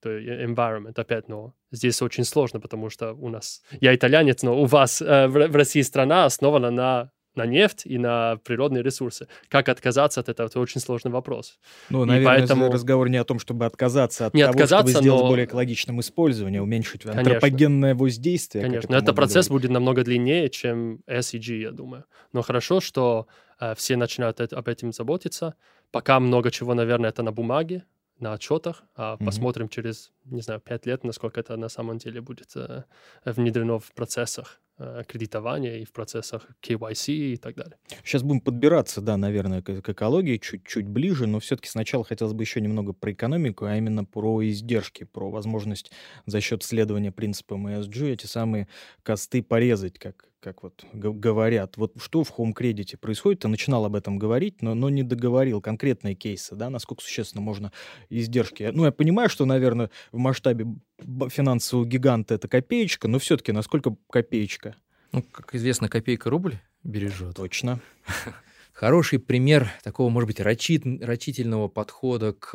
[0.00, 4.66] то environment, опять, но здесь очень сложно, потому что у нас, я итальянец, но у
[4.66, 9.28] вас в России страна основана на на нефть и на природные ресурсы.
[9.48, 10.46] Как отказаться от этого?
[10.46, 11.58] Это очень сложный вопрос.
[11.90, 12.72] Ну, и наверное, поэтому...
[12.72, 15.28] разговор не о том, чтобы отказаться от не того, отказаться, чтобы сделать но...
[15.28, 17.20] более экологичным использование, уменьшить Конечно.
[17.20, 18.64] антропогенное воздействие.
[18.64, 19.68] Конечно, но этот процесс говорить.
[19.68, 22.04] будет намного длиннее, чем SEG, я думаю.
[22.32, 23.26] Но хорошо, что
[23.60, 25.54] э, все начинают это, об этом заботиться.
[25.90, 27.84] Пока много чего, наверное, это на бумаге,
[28.18, 29.24] на отчетах, а mm-hmm.
[29.24, 32.84] посмотрим через, не знаю, пять лет, насколько это на самом деле будет э,
[33.24, 34.60] внедрено в процессах
[35.08, 37.78] кредитования и в процессах KYC и так далее.
[38.04, 42.42] Сейчас будем подбираться, да, наверное, к, к экологии чуть-чуть ближе, но все-таки сначала хотелось бы
[42.42, 45.90] еще немного про экономику, а именно про издержки, про возможность
[46.26, 48.68] за счет следования принципам ESG эти самые
[49.02, 51.76] косты порезать, как, как вот говорят.
[51.76, 53.40] Вот что в Home Credit происходит?
[53.40, 57.72] Ты начинал об этом говорить, но, но не договорил конкретные кейсы, да, насколько существенно можно
[58.10, 58.70] издержки.
[58.72, 60.66] Ну, я понимаю, что, наверное, в масштабе
[61.00, 64.76] финансового гиганта это копеечка, но все-таки насколько копеечка?
[65.12, 67.36] Ну, как известно, копейка рубль бережет.
[67.36, 67.80] Точно.
[68.72, 72.50] Хороший пример такого, может быть, рачит, рачительного подхода к,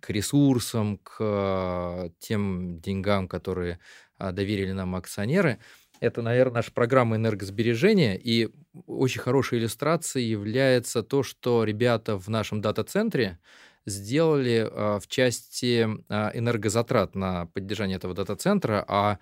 [0.00, 3.78] к ресурсам, к тем деньгам, которые
[4.18, 5.58] а, доверили нам акционеры–
[6.00, 8.16] это, наверное, наша программа энергосбережения.
[8.16, 8.48] И
[8.86, 13.38] очень хорошей иллюстрацией является то, что ребята в нашем дата-центре
[13.86, 19.18] сделали э, в части э, энергозатрат на поддержание этого дата-центра, а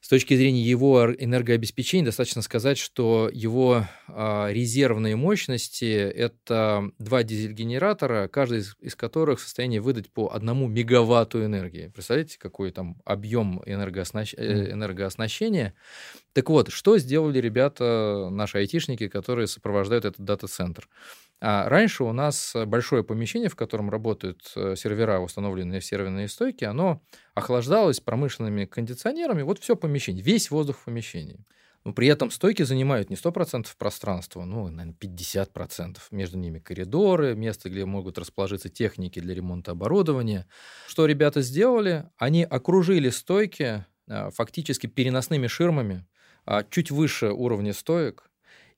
[0.00, 8.26] с точки зрения его энергообеспечения достаточно сказать, что его э, резервные мощности– это два дизель-генератора,
[8.28, 11.88] каждый из, из которых в состоянии выдать по одному мегаватту энергии.
[11.88, 14.32] Представляете, какой там объем энергооснащ...
[14.32, 14.72] mm.
[14.72, 15.74] энергооснащения?
[16.32, 20.88] Так вот, что сделали ребята, наши айтишники, которые сопровождают этот дата-центр?
[21.40, 26.64] А раньше у нас большое помещение, в котором работают э, сервера, установленные в серверные стойки,
[26.64, 27.02] оно
[27.34, 29.42] охлаждалось промышленными кондиционерами.
[29.42, 31.44] Вот все помещение, весь воздух в помещении.
[31.84, 35.98] Но при этом стойки занимают не 100% пространства, ну, наверное, 50%.
[36.10, 40.46] Между ними коридоры, место, где могут расположиться техники для ремонта оборудования.
[40.86, 42.04] Что ребята сделали?
[42.18, 46.06] Они окружили стойки э, фактически переносными ширмами,
[46.70, 48.30] чуть выше уровня стоек,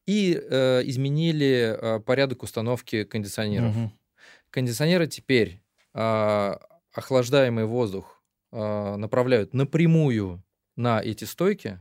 [0.06, 3.76] и э, изменили э, порядок установки кондиционеров.
[3.76, 3.92] Угу.
[4.50, 5.62] Кондиционеры теперь
[5.94, 6.56] э,
[6.92, 10.42] охлаждаемый воздух э, направляют напрямую
[10.76, 11.80] на эти стойки, а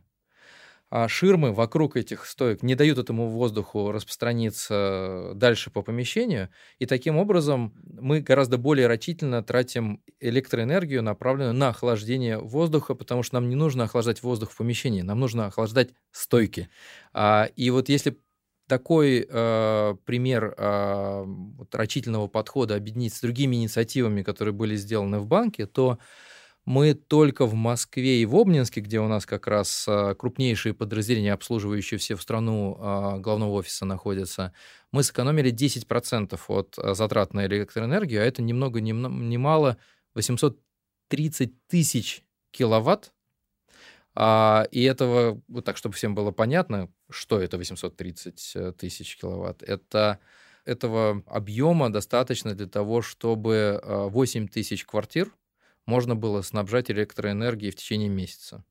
[1.07, 6.49] ширмы вокруг этих стоек не дают этому воздуху распространиться дальше по помещению,
[6.79, 13.35] и таким образом мы гораздо более рачительно тратим электроэнергию, направленную на охлаждение воздуха, потому что
[13.35, 16.69] нам не нужно охлаждать воздух в помещении, нам нужно охлаждать стойки.
[17.13, 18.17] А, и вот если
[18.67, 21.25] такой э, пример э,
[21.73, 25.99] рачительного подхода объединить с другими инициативами, которые были сделаны в банке, то
[26.65, 31.33] мы только в Москве и в Обнинске, где у нас как раз а, крупнейшие подразделения,
[31.33, 34.53] обслуживающие все в страну а, главного офиса находятся,
[34.91, 39.77] мы сэкономили 10% от а, затрат на электроэнергию, а это ни много ни, ни мало
[40.13, 43.11] 830 тысяч киловатт.
[44.13, 50.19] И этого, вот так, чтобы всем было понятно, что это 830 э, тысяч киловатт, это
[50.65, 55.31] этого объема достаточно для того, чтобы 8 тысяч квартир
[55.85, 58.63] можно было снабжать электроэнергией в течение месяца.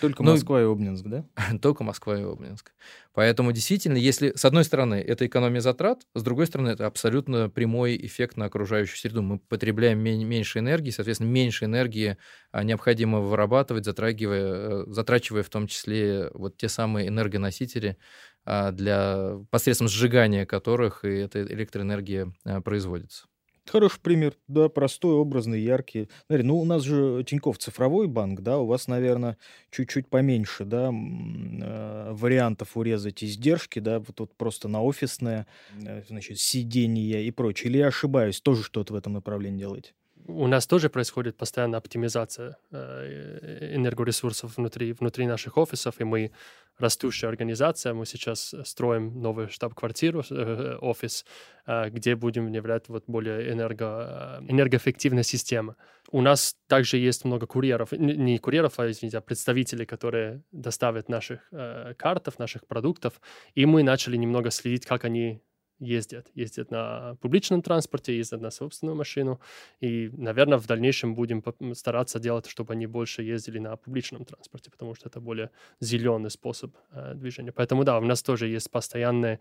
[0.00, 1.24] Только ну, Москва и Обнинск, да?
[1.60, 2.72] Только Москва и Обнинск.
[3.14, 7.96] Поэтому действительно, если с одной стороны это экономия затрат, с другой стороны это абсолютно прямой
[7.96, 9.22] эффект на окружающую среду.
[9.22, 12.16] Мы потребляем меньше энергии, соответственно, меньше энергии
[12.52, 17.96] а, необходимо вырабатывать, затрагивая, э, затрачивая в том числе вот те самые энергоносители,
[18.44, 23.27] а, для посредством сжигания которых и эта электроэнергия а, производится.
[23.68, 26.08] Хороший пример, да, простой, образный, яркий.
[26.26, 29.36] Смотри, ну у нас же Тиньков цифровой банк, да, у вас, наверное,
[29.70, 35.46] чуть-чуть поменьше, да, э, вариантов урезать издержки, да, вот, вот просто на офисное,
[35.84, 37.70] э, значит, сидение и прочее.
[37.70, 39.92] Или я ошибаюсь, тоже что-то в этом направлении делаете?
[40.28, 46.32] У нас тоже происходит постоянная оптимизация э, энергоресурсов внутри, внутри наших офисов, и мы
[46.78, 47.94] растущая организация.
[47.94, 51.24] Мы сейчас строим новую штаб-квартиру, э, офис,
[51.66, 55.76] э, где будем внедрять вот более энерго, энергоэффективная система.
[56.10, 61.50] У нас также есть много курьеров, не курьеров, а, извините, а представителей, которые доставят наших
[61.96, 63.20] картов, наших продуктов,
[63.54, 65.42] и мы начали немного следить, как они
[65.80, 66.26] ездят.
[66.34, 69.40] Ездят на публичном транспорте, ездят на собственную машину.
[69.80, 71.42] И, наверное, в дальнейшем будем
[71.74, 76.74] стараться делать, чтобы они больше ездили на публичном транспорте, потому что это более зеленый способ
[76.92, 77.52] э, движения.
[77.52, 79.38] Поэтому, да, у нас тоже есть постоянная, э,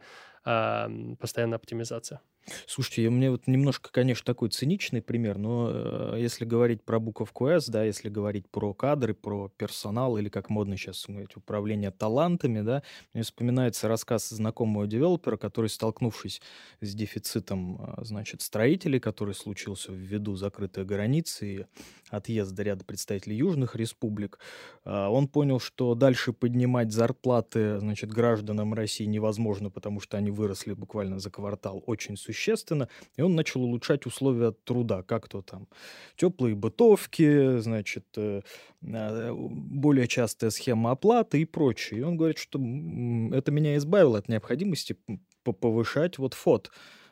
[1.19, 2.21] постоянная оптимизация.
[2.65, 7.67] Слушайте, меня вот немножко, конечно, такой циничный пример, но э, если говорить про буковку «С»,
[7.67, 12.83] да, если говорить про кадры, про персонал или, как модно сейчас говорить, управление талантами, да,
[13.13, 16.41] мне вспоминается рассказ знакомого девелопера, который, столкнувшись
[16.79, 21.65] с дефицитом, э, значит, строителей, который случился ввиду закрытой границы и
[22.09, 24.39] отъезда ряда представителей южных республик,
[24.85, 30.73] э, он понял, что дальше поднимать зарплаты, значит, гражданам России невозможно, потому что они выросли
[30.73, 35.67] буквально за квартал очень существенно и он начал улучшать условия труда, как то там
[36.15, 38.41] теплые бытовки, значит, э,
[38.83, 42.01] а, более частая схема оплаты и прочее.
[42.01, 44.97] И он говорит, что это меня избавило от необходимости
[45.43, 46.71] повышать вот фот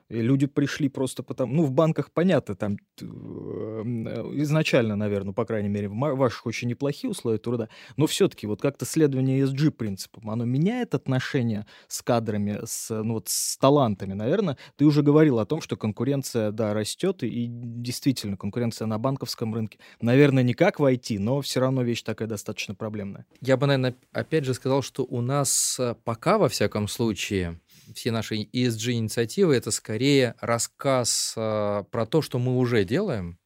[0.09, 1.53] люди пришли просто потому...
[1.53, 7.09] Ну, в банках, понятно, там э, изначально, наверное, по крайней мере, в ваших очень неплохие
[7.09, 12.89] условия труда, но все-таки вот как-то следование ESG принципам, оно меняет отношения с кадрами, с,
[12.89, 14.57] ну, вот, с талантами, наверное.
[14.75, 19.53] Ты уже говорил о том, что конкуренция, да, растет, и, и действительно конкуренция на банковском
[19.53, 23.25] рынке, наверное, не как в IT, но все равно вещь такая достаточно проблемная.
[23.41, 27.59] Я бы, наверное, опять же сказал, что у нас э, пока, во всяком случае,
[27.93, 33.37] все наши ESG-инициативы— это скорее рассказ э, про то, что мы уже делаем.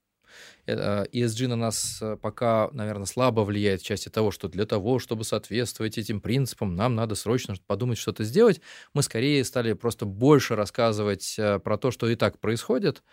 [0.66, 5.00] Э, ESG на нас э, пока, наверное, слабо влияет в части того, что для того,
[5.00, 8.62] чтобы соответствовать этим принципам, нам надо срочно подумать, что-то сделать.
[8.94, 13.04] Мы скорее стали просто больше рассказывать э, про то, что и так происходит.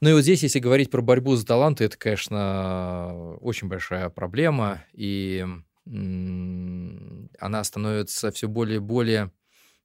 [0.00, 4.82] Ну и вот здесь, если говорить про борьбу за таланты, это, конечно, очень большая проблема,
[4.92, 5.46] и
[5.86, 9.30] она становится все более и более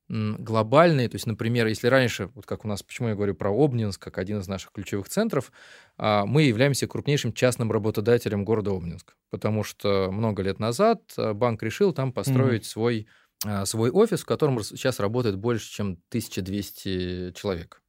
[0.10, 1.10] глобальные.
[1.10, 4.18] То есть, например, если раньше, вот как у нас, почему я говорю про Обнинск, как
[4.18, 5.52] один из наших ключевых центров,
[5.98, 11.62] а, мы являемся крупнейшим частным работодателем города Обнинск, потому что много лет назад а, банк
[11.62, 12.66] решил там построить mm-hmm.
[12.66, 13.08] свой,
[13.46, 17.82] а, свой офис, в котором сейчас работает больше, чем 1200 человек.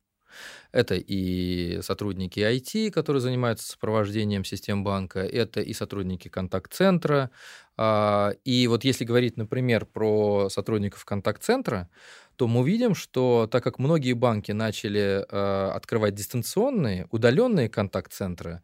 [0.72, 7.30] Это и сотрудники IT, которые занимаются сопровождением систем банка, это и сотрудники контакт-центра.
[7.76, 11.88] А, и вот если говорить, например, про сотрудников контакт-центра,
[12.36, 18.62] то мы видим, что так как многие банки начали а, открывать дистанционные, удаленные контакт-центры,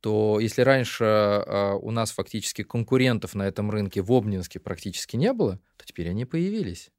[0.00, 5.32] то если раньше а, у нас фактически конкурентов на этом рынке в Обнинске практически не
[5.32, 6.90] было, то теперь они появились.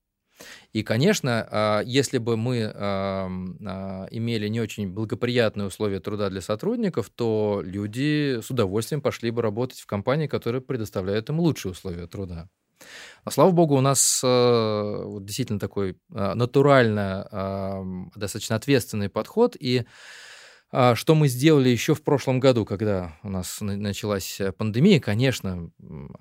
[0.74, 3.28] И, конечно, а, если бы мы а,
[4.12, 9.80] имели не очень благоприятные условия труда для сотрудников, то люди с удовольствием пошли бы работать
[9.80, 12.50] в компании, которые предоставляют им лучшие условия труда.
[13.26, 19.86] Но, слава богу, у нас а, действительно такой натурально достаточно ответственный подход, и а
[20.72, 25.00] что мы сделали еще в прошлом году, когда у нас началась э, пандемия?
[25.00, 25.72] Конечно,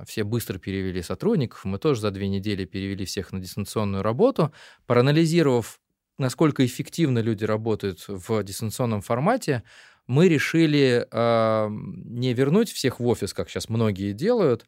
[0.06, 1.64] все быстро перевели сотрудников.
[1.64, 4.52] Мы тоже за две недели перевели всех на дистанционную работу.
[4.87, 5.80] Проанализировав,
[6.18, 9.64] насколько эффективно люди работают в дистанционном формате,
[10.06, 14.64] мы решили э, не вернуть всех в офис, как сейчас многие делают,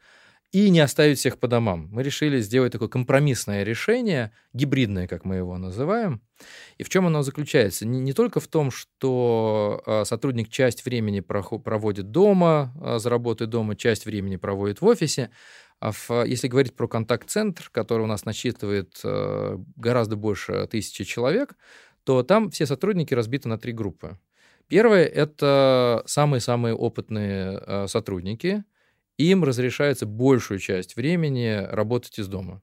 [0.51, 1.89] и не оставить всех по домам.
[1.91, 6.23] Мы решили сделать такое компромиссное решение, гибридное, как мы его называем.
[6.79, 7.87] И в чем оно заключается?
[7.87, 13.77] Не, не только в том, что э, сотрудник часть времени проводит дома, э, заработает дома,
[13.77, 15.31] часть времени проводит в офисе,
[15.81, 21.57] а в, если говорить про контакт-центр, который у нас насчитывает э, гораздо больше тысячи человек,
[22.05, 24.19] то там все сотрудники разбиты на три группы.
[24.67, 28.65] Первое— это самые-самые опытные сотрудники—
[29.19, 32.63] им разрешается большую часть времени работать из дома.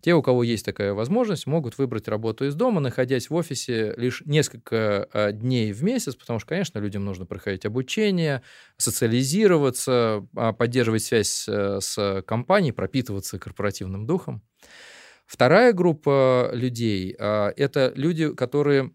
[0.00, 4.22] Те, у кого есть такая возможность, могут выбрать работу из дома, находясь в офисе лишь
[4.26, 8.42] несколько а, дней в месяц, потому что, конечно, людям нужно проходить обучение,
[8.76, 14.42] социализироваться, а, поддерживать связь с компанией, пропитываться корпоративным духом.
[15.26, 18.92] Вторая группа людей а,– это люди, которые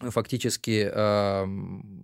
[0.00, 1.46] фактически э,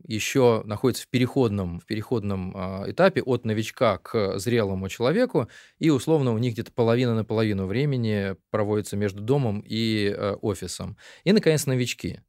[0.06, 6.32] еще находится в переходном, в переходном э, этапе от новичка к зрелому человеку, и условно
[6.32, 10.96] у них где-то половина на половину времени проводится между домом и э, офисом.
[11.24, 12.20] И, наконец, новички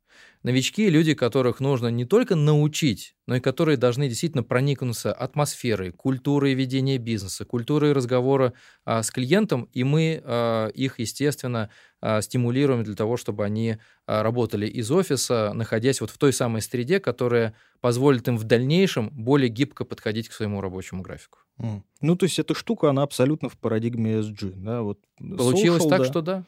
[0.44, 6.54] новички, люди, которых нужно не только научить, но и которые должны действительно проникнуться атмосферой, культурой
[6.54, 8.54] ведения бизнеса, культурой разговора
[8.86, 11.70] а, с клиентом, и мы а, их, естественно,
[12.02, 16.62] а, стимулируем для того, чтобы они а, работали из офиса, находясь вот в той самой
[16.62, 21.40] среде, которая позволит им в дальнейшем более гибко подходить к своему рабочему графику.
[21.60, 21.82] Mm.
[22.02, 24.82] Ну, то есть эта штука, она абсолютно в парадигме SG, да?
[24.84, 26.06] Вот Получилось social, так, да.
[26.06, 26.44] что да.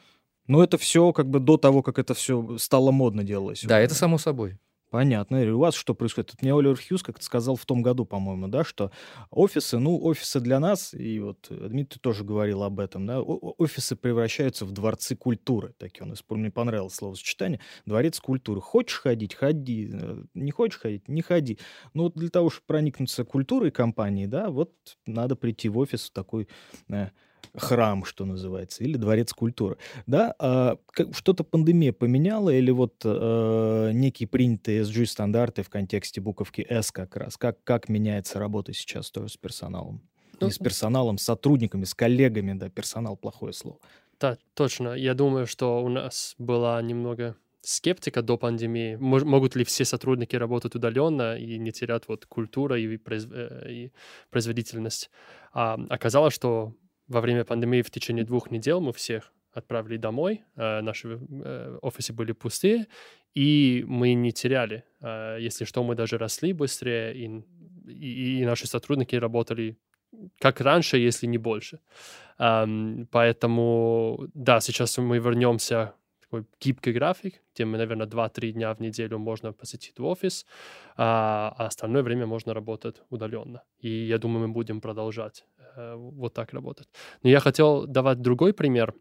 [0.47, 3.63] Но это все как бы до того, как это все стало модно делалось.
[3.63, 4.57] Да, это само собой.
[4.89, 5.41] Понятно.
[5.53, 6.31] У вас что происходит?
[6.31, 8.91] Тут мне Оливер Хьюз как-то сказал в том году, по-моему, да, что
[9.31, 14.65] офисы, ну, офисы для нас, и вот Дмитрий тоже говорил об этом, да, офисы превращаются
[14.65, 15.73] в дворцы культуры.
[15.77, 17.59] Такие он, мне понравилось словосочетание.
[17.85, 18.61] Дворец культуры.
[18.61, 19.35] Хочешь ходить?
[19.35, 19.89] Ходи.
[19.91, 21.09] Э, не хочешь ходить?
[21.09, 21.59] Не ходи.
[21.93, 24.71] Но вот для того, чтобы проникнуться культурой компании, да, вот
[25.05, 26.47] надо прийти в офис в такой
[26.87, 27.09] э,
[27.55, 29.77] храм, что называется, или дворец культуры.
[30.05, 30.77] Да, а,
[31.11, 37.37] что-то пандемия поменяла или вот а, некие принятые SG-стандарты в контексте буковки S как раз?
[37.37, 40.01] Как, как меняется работа сейчас тоже с персоналом?
[40.39, 43.79] Ну, Не с персоналом, с сотрудниками, с коллегами, да, персонал плохое слово.
[44.19, 44.93] Да, точно.
[44.93, 48.95] Я думаю, что у нас была немного скептика до пандемии.
[48.95, 53.67] Мож, могут ли все сотрудники работать удаленно и не терять вот культура и, произ, э,
[53.69, 53.91] и
[54.29, 55.09] производительность?
[55.53, 56.73] А оказалось, что
[57.07, 62.13] во время пандемии в течение двух недель мы всех отправили домой, э, наши э, офисы
[62.13, 62.87] были пустые,
[63.33, 64.83] и мы не теряли.
[65.01, 67.43] Э, если что, мы даже росли быстрее, и,
[67.87, 69.77] и, и наши сотрудники работали
[70.39, 71.79] как раньше, если не больше.
[72.37, 79.17] Поэтому, да, сейчас мы вернемся такой гибкий график, где мы, наверное, 2-3 дня в неделю
[79.17, 80.45] можно посетить офис,
[80.97, 83.63] а, а остальное время можно работать удаленно.
[83.79, 85.45] И я думаю, мы будем продолжать
[85.95, 86.87] вот так работать.
[87.23, 88.93] Но я хотел давать другой пример,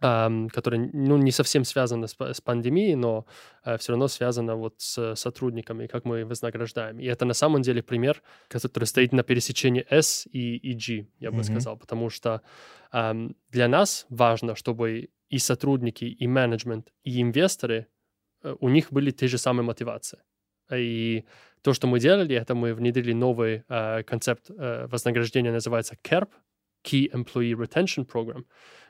[0.00, 3.24] который ну, не совсем связан с, с пандемией, но
[3.64, 6.98] uh, все равно связано вот с сотрудниками, как мы вознаграждаем.
[6.98, 11.30] И это на самом деле пример, который стоит на пересечении S и, и G, я
[11.30, 11.44] бы mm-hmm.
[11.44, 12.42] сказал, потому что
[12.90, 17.86] для нас важно, чтобы и сотрудники, и менеджмент, и инвесторы,
[18.42, 20.18] э, у них были те же самые мотивации.
[20.70, 21.24] И
[21.62, 26.28] то, что мы делали, это мы внедрили новый э, концепт э, вознаграждения, называется CARP,
[26.84, 28.44] Key Employee Retention Program,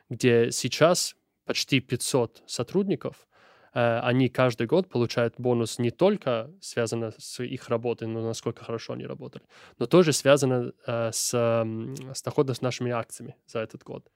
[0.08, 1.14] где сейчас
[1.44, 3.28] почти 500 сотрудников,
[3.74, 8.94] э, они каждый год получают бонус не только связано с их работой, но насколько хорошо
[8.94, 9.44] они работали,
[9.78, 14.08] но тоже связано э, с, э, с доходом с нашими акциями за этот год.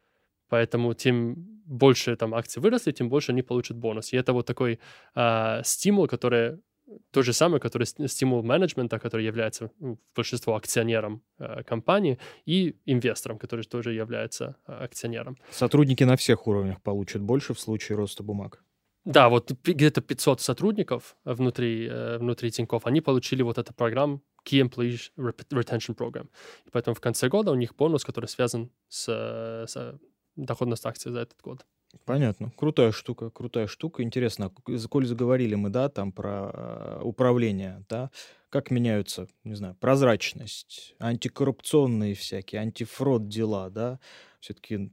[0.48, 1.34] Поэтому тем
[1.66, 4.12] больше там акции выросли, тем больше они получат бонус.
[4.12, 4.78] И это вот такой
[5.14, 6.60] э, стимул, который
[7.10, 13.38] то же самое, который стимул менеджмента, который является ну, большинство акционером э, компании, и инвестором,
[13.38, 15.36] который тоже является э, акционером.
[15.50, 18.62] Сотрудники на всех уровнях получат больше в случае роста бумаг.
[19.04, 24.62] Да, вот где-то 500 сотрудников внутри, э, внутри Тинькофф, они получили вот эту программу Key
[24.62, 26.28] Employee Retention Program.
[26.66, 29.08] И поэтому в конце года у них бонус, который связан с,
[29.66, 29.98] с
[30.36, 31.66] доходность акций за этот год.
[32.04, 32.52] Понятно.
[32.56, 34.02] Крутая штука, крутая штука.
[34.02, 34.50] Интересно,
[34.90, 38.10] коль заговорили мы, да, там про э, управление, да,
[38.48, 43.98] как меняются, не знаю, прозрачность, антикоррупционные всякие, антифрод дела, да,
[44.40, 44.92] все-таки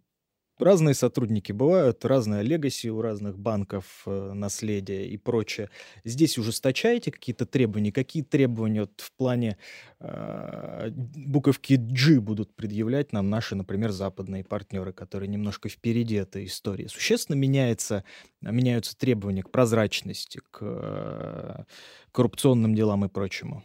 [0.60, 5.70] разные сотрудники бывают, разная легаси у разных банков, э, наследие и прочее.
[6.04, 7.92] Здесь ужесточаете какие-то требования?
[7.92, 9.58] Какие требования вот в плане
[10.00, 16.88] э, буковки G будут предъявлять нам наши, например, западные партнеры, которые немножко впереди этой истории?
[16.88, 18.04] Существенно меняется,
[18.42, 21.64] меняются требования к прозрачности, к э,
[22.12, 23.64] коррупционным делам и прочему?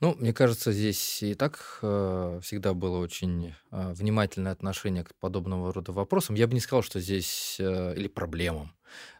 [0.00, 5.72] Ну, мне кажется, здесь и так э, всегда было очень э, внимательное отношение к подобного
[5.72, 6.34] рода вопросам.
[6.36, 8.72] Я бы не сказал, что здесь э, или проблемам,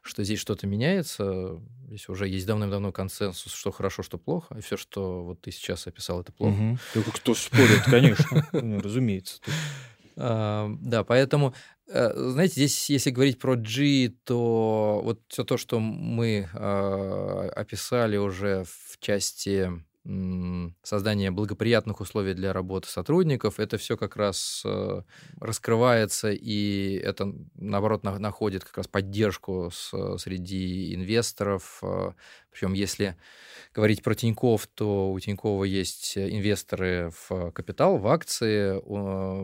[0.02, 1.61] что здесь что-то меняется.
[1.88, 5.86] Здесь уже есть давным-давно консенсус, что хорошо, что плохо, и все, что вот ты сейчас
[5.86, 6.54] описал, это плохо.
[6.54, 6.78] Угу.
[6.94, 9.40] Только кто спорит, конечно, ну, разумеется.
[10.16, 11.54] А, да, поэтому,
[11.88, 18.16] э, знаете, здесь, если говорить про G, то вот все то, что мы а, описали
[18.16, 19.70] уже в части
[20.82, 25.02] создание благоприятных условий для работы сотрудников, это все как раз э,
[25.40, 29.70] раскрывается, и это, наоборот, находит как раз поддержку
[30.18, 31.82] среди инвесторов.
[32.57, 33.16] Э, Причем, если
[33.74, 38.80] говорить про Тиньков, то у Тинькова есть инвесторы в капитал, в акции.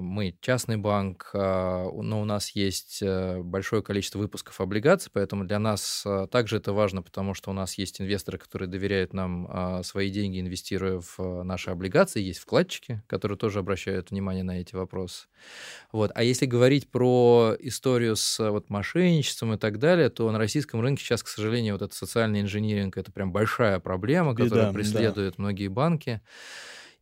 [0.00, 5.58] Мы частный банк, а, но у нас есть э, большое количество выпусков облигаций, поэтому для
[5.58, 10.08] нас также это важно, потому что у нас есть инвесторы, которые доверяют нам а, свои
[10.10, 15.26] деньги, инвестируя в э, наши облигации, есть вкладчики, которые тоже обращают внимание на эти вопросы.
[15.92, 16.10] Вот.
[16.14, 20.80] А если говорить про историю с э, вот, мошенничеством и так далее, то на российском
[20.80, 25.34] рынке сейчас, к сожалению, вот этот социальный инжиниринг— это прям большая проблема, Беда, которая преследует
[25.36, 25.42] да.
[25.42, 26.20] многие банки.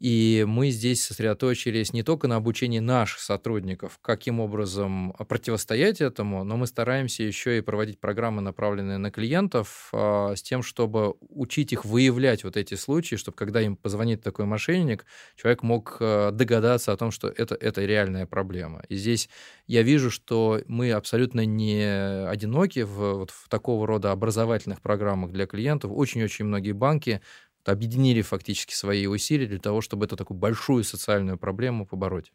[0.00, 6.56] И мы здесь сосредоточились не только на обучении наших сотрудников, каким образом противостоять этому, но
[6.56, 11.84] мы стараемся еще и проводить программы, направленные на клиентов, а, с тем, чтобы учить их
[11.84, 15.04] выявлять вот эти случаи, чтобы когда им позвонит такой мошенник,
[15.36, 18.82] человек мог э, догадаться о том, что это, это реальная проблема.
[18.88, 19.28] И здесь
[19.66, 25.46] я вижу, что мы абсолютно не одиноки в, вот в такого рода образовательных программах для
[25.46, 25.90] клиентов.
[25.94, 27.20] Очень-очень многие банки
[27.64, 32.32] объединили фактически свои усилия для того, чтобы эту такую большую социальную проблему побороть.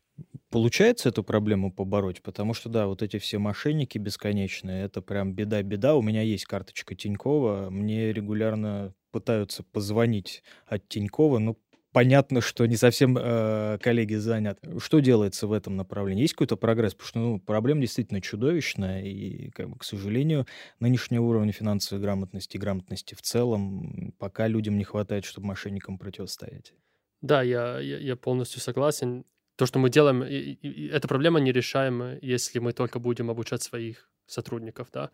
[0.49, 2.21] Получается эту проблему побороть?
[2.21, 5.95] Потому что, да, вот эти все мошенники бесконечные, это прям беда-беда.
[5.95, 11.57] У меня есть карточка Тинькова, мне регулярно пытаются позвонить от Тинькова, ну,
[11.96, 14.82] понятно, что не совсем э, коллеги заняты.
[14.82, 16.24] Что делается в этом направлении?
[16.24, 16.93] Есть какой-то прогресс?
[16.93, 20.46] Потому что ну, проблема действительно чудовищная, и, как бы, к сожалению,
[20.82, 26.74] нынешнего уровня финансовой грамотности и грамотности в целом пока людям не хватает, чтобы мошенникам противостоять.
[27.22, 29.24] Да, я, я, я полностью согласен.
[29.56, 33.64] То, что мы делаем, и, и, эта проблема не решаем, если мы только будем обучать
[33.64, 35.12] своих сотрудников, да.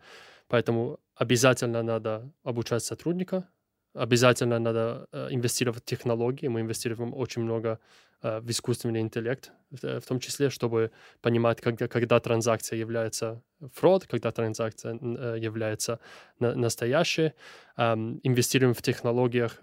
[0.48, 3.48] Поэтому обязательно надо обучать сотрудника,
[3.94, 6.48] обязательно надо э, инвестировать в технологии.
[6.48, 7.78] Мы инвестируем очень много
[8.22, 10.90] э, в искусственный интеллект, в том числе, чтобы
[11.20, 15.98] понимать, когда, когда транзакция является фрод, когда транзакция э, является
[16.38, 17.32] настоящей.
[17.76, 19.58] Инвестируем в технологиях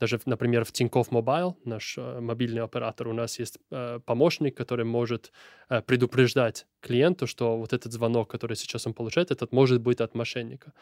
[0.00, 4.84] даже, например, в Тинькофф Mobile, наш э, мобильный оператор, у нас есть э, помощник, который
[4.84, 5.32] может
[5.68, 10.14] э, предупреждать клиенту, что вот этот звонок, который сейчас он получает, этот может быть от
[10.14, 10.72] мошенника.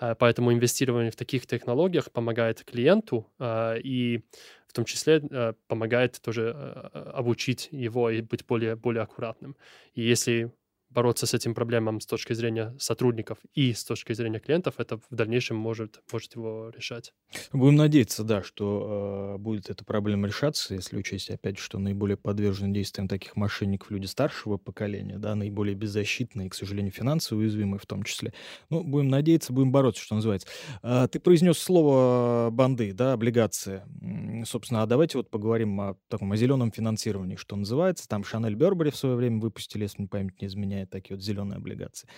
[0.00, 4.20] Э, поэтому инвестирование в таких технологиях помогает клиенту э, и
[4.66, 9.56] в том числе э, помогает тоже э, э обучить его и быть более, более аккуратным.
[9.94, 10.52] И если
[10.90, 15.14] бороться с этим проблемам с точки зрения сотрудников и с точки зрения клиентов, это в
[15.14, 17.12] дальнейшем может, может его решать.
[17.52, 22.74] Будем надеяться, да, что э, будет эта проблема решаться, если учесть, опять что наиболее подвержены
[22.74, 28.02] действиям таких мошенников люди старшего поколения, да, наиболее беззащитные, к сожалению, финансово уязвимые в том
[28.02, 28.32] числе.
[28.68, 30.48] Ну, будем надеяться, будем бороться, что называется.
[30.82, 33.82] А, ты произнес слово банды, да, облигации.
[34.44, 38.08] Собственно, а давайте вот поговорим о таком, о зеленом финансировании, что называется.
[38.08, 41.24] Там Шанель Бербери в свое время выпустили, если мне память не изменяет, выполняет такие вот
[41.24, 42.08] зеленые облигации.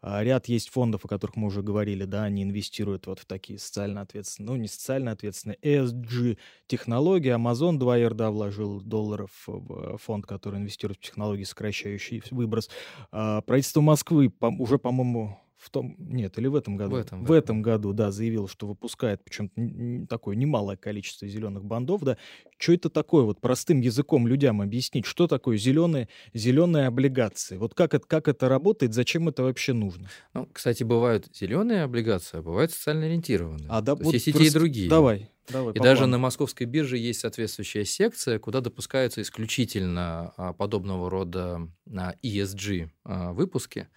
[0.00, 3.58] А ряд есть фондов, о которых мы уже говорили, да, они инвестируют вот в такие
[3.58, 7.34] социально ответственные, ну, не социально ответственные, ESG-технологии.
[7.34, 12.70] Amazon 2 ярда вложил долларов в фонд, который инвестирует в технологии, сокращающие выброс.
[13.10, 16.96] А правительство Москвы уже, по-моему, в том, нет, или в этом году?
[16.96, 22.02] В этом, в этом году, да, заявил, что выпускает, причем такое немалое количество зеленых бандов,
[22.02, 22.18] да.
[22.58, 27.58] Что это такое, вот простым языком людям объяснить, что такое зеленые, зеленые облигации?
[27.58, 30.10] Вот как это, как это работает, зачем это вообще нужно?
[30.34, 33.68] Ну, кстати, бывают зеленые облигации, а бывают социально ориентированные.
[33.68, 34.90] А да, вот есть и те, и другие.
[34.90, 41.08] Давай, Давай, и даже на московской бирже есть соответствующая секция, куда допускаются исключительно а, подобного
[41.08, 43.88] рода а, ESG а, выпуски.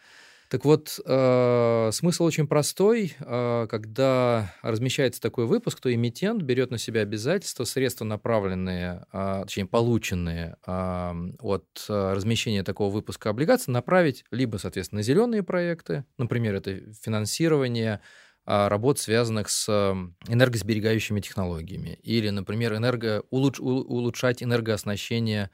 [0.49, 3.15] Так вот, э, смысл очень простой.
[3.19, 9.65] Э, когда размещается такой выпуск, то эмитент берет на себя обязательства, средства направленные, э, точнее,
[9.65, 16.55] полученные э, от э, размещения такого выпуска облигаций, направить либо, соответственно, на зеленые проекты, например,
[16.55, 18.01] это финансирование
[18.47, 19.67] работ, связанных с
[20.27, 25.49] энергосберегающими технологиями, или, например, энерго, улуч, улучшать энергооснащение а,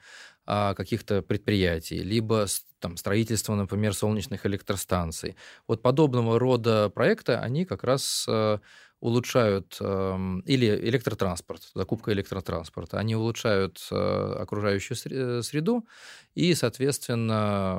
[0.46, 2.46] каких-то предприятий, либо
[2.80, 5.36] там, строительство, например, солнечных электростанций.
[5.68, 8.58] Вот подобного рода проекты, они как раз э,
[9.00, 13.94] улучшают, эм, или электротранспорт, закупка электротранспорта, они улучшают э,
[14.40, 15.86] окружающую э, среду
[16.34, 17.76] и, соответственно,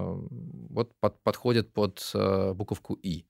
[0.70, 2.12] вот под, подходят под
[2.56, 3.26] буковку «И».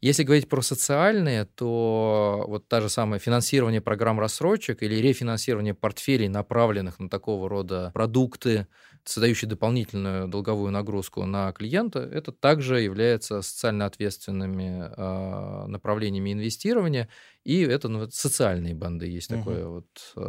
[0.00, 6.28] Если говорить про социальные, то вот та же самая финансирование программ рассрочек или рефинансирование портфелей,
[6.28, 8.68] направленных на такого рода продукты,
[9.04, 17.08] создающие дополнительную долговую нагрузку на клиента, это также является социально ответственными э, направлениями инвестирования,
[17.48, 19.58] и это ну, социальные банды, есть Мгм.
[19.58, 19.86] такое вот
[20.16, 20.20] э,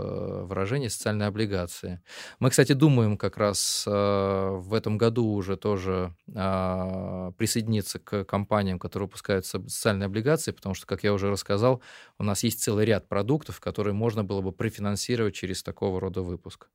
[0.46, 2.02] выражение, социальные облигации.
[2.40, 8.80] Мы, кстати, думаем как раз э, в этом году уже тоже а, присоединиться к компаниям,
[8.80, 11.82] которые выпускают со- социальные облигации, потому что, как я уже рассказал,
[12.18, 16.70] у нас есть целый ряд продуктов, которые можно было бы профинансировать через такого рода выпуск.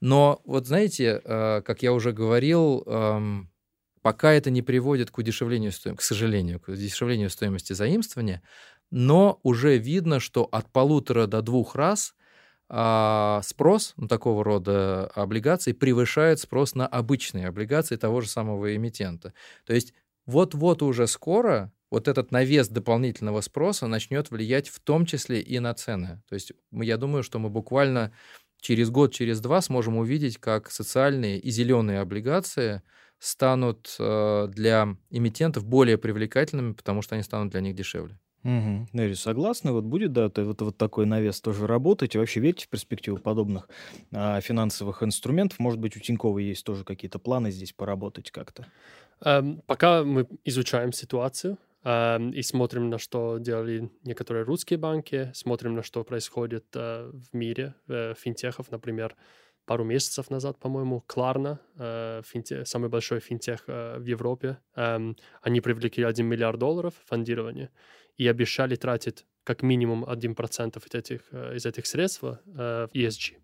[0.00, 3.50] Но вот знаете, э, как я уже говорил, эм,
[4.02, 8.42] пока это не приводит к удешевлению стоимости, к сожалению, к удешевлению стоимости заимствования,
[8.92, 12.14] но уже видно, что от полутора до двух раз
[12.68, 19.32] а, спрос на такого рода облигации превышает спрос на обычные облигации того же самого эмитента.
[19.64, 19.94] То есть
[20.26, 25.72] вот-вот уже скоро вот этот навес дополнительного спроса начнет влиять в том числе и на
[25.72, 26.22] цены.
[26.28, 28.12] То есть я думаю, что мы буквально
[28.60, 32.82] через год, через два сможем увидеть, как социальные и зеленые облигации
[33.18, 38.18] станут э, для эмитентов более привлекательными, потому что они станут для них дешевле.
[38.44, 38.88] Угу.
[38.92, 39.72] Нэри, согласны?
[39.72, 42.14] Вот будет, да, вот, вот такой навес тоже работать?
[42.14, 43.68] И вообще верите в перспективу подобных
[44.12, 45.60] а, финансовых инструментов?
[45.60, 48.66] Может быть, у Тинькова есть тоже какие-то планы здесь поработать как-то?
[49.24, 55.74] Эм, Пока мы изучаем ситуацию эм, и смотрим, на что делали некоторые русские банки, смотрим,
[55.74, 59.14] на что происходит э, в мире э, финтехов, например,
[59.66, 62.22] пару месяцев назад, по-моему, Кларна, э,
[62.64, 67.70] самый большой финтех э, в Европе, эм, они привлекли 1 миллиард долларов фондирования
[68.16, 73.34] и обещали тратить как минимум 1% из этих, э, из этих средств э, в ESG.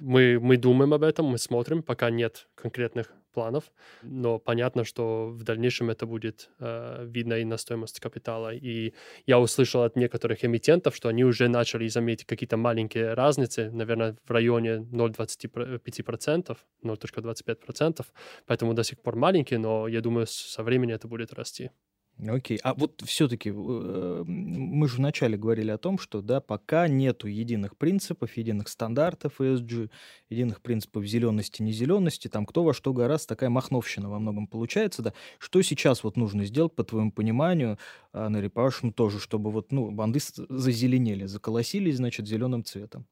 [0.00, 3.64] Мы, мы думаем об этом, мы смотрим, пока нет конкретных планов,
[4.02, 8.54] но понятно, что в дальнейшем это будет э, видно и на стоимости капитала.
[8.54, 8.94] И
[9.26, 14.30] я услышал от некоторых эмитентов, что они уже начали заметить какие-то маленькие разницы, наверное, в
[14.30, 18.06] районе 0,25%, 0,25%,
[18.46, 21.70] поэтому до сих пор маленькие, но я думаю, со временем это будет расти.
[22.18, 22.58] Окей.
[22.62, 28.36] А вот все-таки мы же вначале говорили о том, что да, пока нету единых принципов,
[28.38, 29.90] единых стандартов ESG,
[30.30, 35.12] единых принципов зелености, незелености, там кто во что гораздо, такая махновщина во многом получается, да.
[35.38, 37.78] Что сейчас вот нужно сделать, по твоему пониманию,
[38.12, 43.06] а, Нэри, по-вашему тоже, чтобы вот, ну, банды зазеленели, заколосились, значит, зеленым цветом?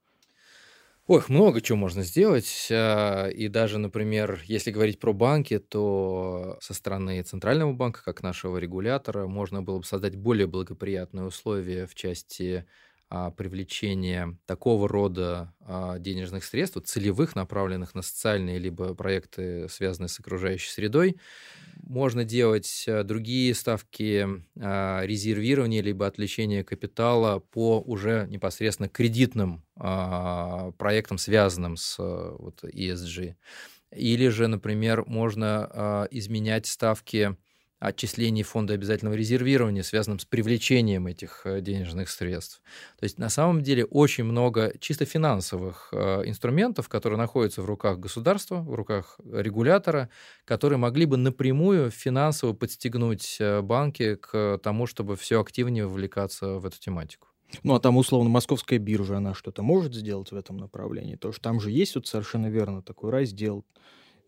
[1.06, 2.68] Ох, много чего можно сделать.
[2.70, 8.56] а, И даже, например, если говорить про банки, то со стороны Центрального банка, как нашего
[8.56, 12.64] регулятора, можно было бы создать более благоприятные условия в части
[13.10, 20.18] а, привлечения такого рода а, денежных средств, целевых, направленных на социальные либо проекты, связанные с
[20.18, 21.16] окружающей средой.
[21.86, 24.26] Можно делать а, другие ставки
[24.58, 32.64] а, резервирования либо отвлечения капитала по уже непосредственно кредитным а, проектам, связанным с а, вот,
[32.64, 33.34] ESG.
[33.94, 37.36] Или же, например, можно а, изменять ставки
[37.84, 42.62] отчислений фонда обязательного резервирования, связанным с привлечением этих э, денежных средств.
[42.98, 47.98] То есть на самом деле очень много чисто финансовых э, инструментов, которые находятся в руках
[47.98, 50.08] государства, в руках регулятора,
[50.44, 56.66] которые могли бы напрямую финансово подстегнуть э, банки к тому, чтобы все активнее вовлекаться в
[56.66, 57.28] эту тематику.
[57.62, 61.16] Ну, а там, условно, московская биржа, она что-то может сделать в этом направлении?
[61.16, 63.64] То, что там же есть вот совершенно верно такой раздел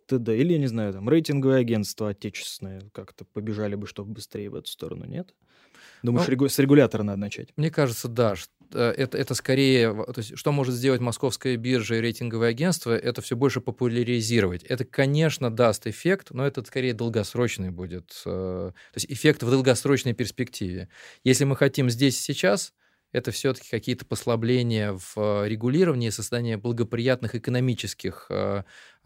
[0.06, 0.36] т.д.
[0.36, 4.68] Или, я не знаю, там, рейтинговые агентства отечественные как-то побежали бы, чтобы быстрее в эту
[4.70, 5.34] сторону, нет?
[6.02, 7.48] Думаешь, Ну, регу- с регулятора надо начать?
[7.56, 8.34] Мне кажется, да.
[8.72, 13.22] э, Это, это скорее, то есть, что может сделать московская биржа и рейтинговое агентство, это
[13.22, 14.62] все больше популяризировать.
[14.64, 18.22] Это, конечно, даст эффект, но это скорее долгосрочный будет.
[18.26, 20.88] э, То есть эффект в долгосрочной перспективе.
[21.24, 22.74] Если мы хотим здесь и сейчас,
[23.12, 28.26] это все-таки какие-то послабления в э, регулировании, создание благоприятных экономических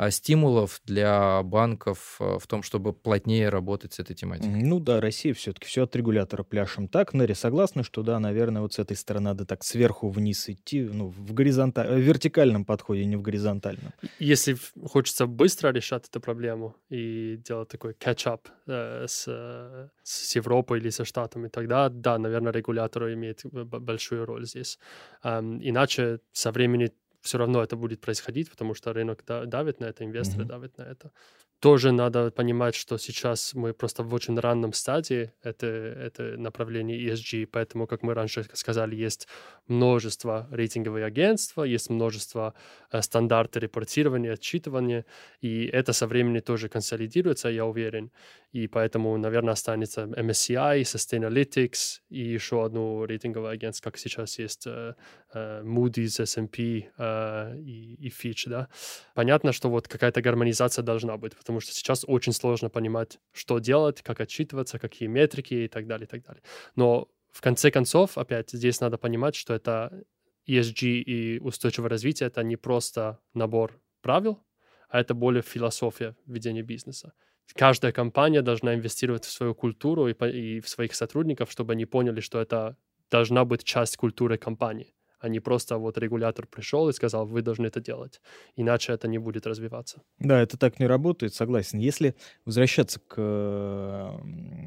[0.09, 4.63] стимулов для банков э, в том, чтобы плотнее работать с этой тематикой.
[4.63, 6.89] Ну да, Россия все-таки все от регулятора пляшем.
[6.89, 10.83] Так, Нэри, согласна, что да, наверное, вот с этой стороны надо так сверху вниз идти,
[10.83, 11.89] ну, в горизонталь...
[11.89, 13.93] в вертикальном подходе, не в горизонтальном.
[14.19, 20.79] Если хочется быстро решать эту проблему и делать такой catch-up э, с, э, с Европой
[20.79, 24.79] или со Штатами, тогда, да, наверное, регулятор имеет б- большую роль здесь.
[25.23, 26.91] Ам, иначе со временем
[27.21, 30.49] все равно это будет происходить, потому что рынок да- давит на это, инвесторы Мгм.
[30.49, 31.13] давят на это.
[31.61, 37.47] Тоже надо понимать, что сейчас мы просто в очень ранном стадии это, это направление ESG,
[37.47, 39.29] поэтому, как мы раньше сказали, есть
[39.67, 42.55] множество рейтинговых агентств, есть множество
[42.91, 45.05] э, стандарты репортирования, отчитывания,
[45.43, 48.11] и это со временем тоже консолидируется, я уверен.
[48.53, 54.95] И поэтому, наверное, останется MSCI, Sustainalytics и еще одно рейтинговое агентство, как сейчас есть э,
[55.33, 58.69] э, Moody's, S&P э, и, и Fitch, да.
[59.15, 64.03] Понятно, что вот какая-то гармонизация должна быть, потому что сейчас очень сложно понимать, что делать,
[64.03, 66.43] как отчитываться, какие метрики и так далее, и так далее.
[66.75, 70.03] Но в конце концов, опять здесь надо понимать, что это
[70.49, 74.43] ESG и устойчивое развитие— это не просто набор правил,
[74.89, 77.13] а это более философия ведения бизнеса.
[77.55, 82.21] Каждая компания должна инвестировать в свою культуру и, и в своих сотрудников, чтобы они поняли,
[82.21, 82.77] что это
[83.11, 87.67] должна быть часть культуры компании а не просто вот регулятор пришел и сказал, вы должны
[87.67, 88.21] это делать,
[88.57, 90.03] иначе это не будет развиваться.
[90.19, 91.79] Да, это так не работает, согласен.
[91.79, 92.15] Если
[92.47, 93.15] возвращаться к,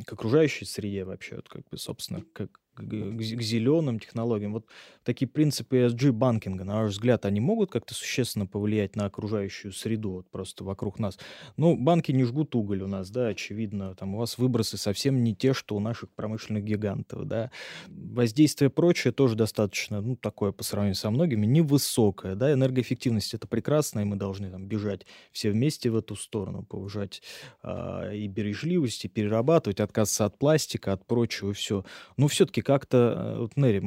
[0.06, 4.53] к окружающей среде вообще, вот как бы, собственно, как к, к зеленым технологиям.
[4.53, 4.65] Вот
[5.03, 10.30] такие принципы ESG-банкинга, на ваш взгляд, они могут как-то существенно повлиять на окружающую среду, вот
[10.30, 11.19] просто вокруг нас?
[11.57, 15.36] Ну, банки не жгут уголь у нас, да, очевидно, там у вас выбросы совсем не
[15.36, 17.51] те, что у наших промышленных гигантов, да.
[17.88, 23.99] Воздействие прочее тоже достаточно, ну, такое по сравнению со многими, невысокое, да, энергоэффективность это прекрасно,
[23.99, 27.21] и мы должны там бежать все вместе в эту сторону, повышать
[27.61, 31.86] а, и бережливость, и перерабатывать, отказываться от пластика, от прочего, все.
[32.17, 33.82] Но все-таки как-то, э, вот, Нэри,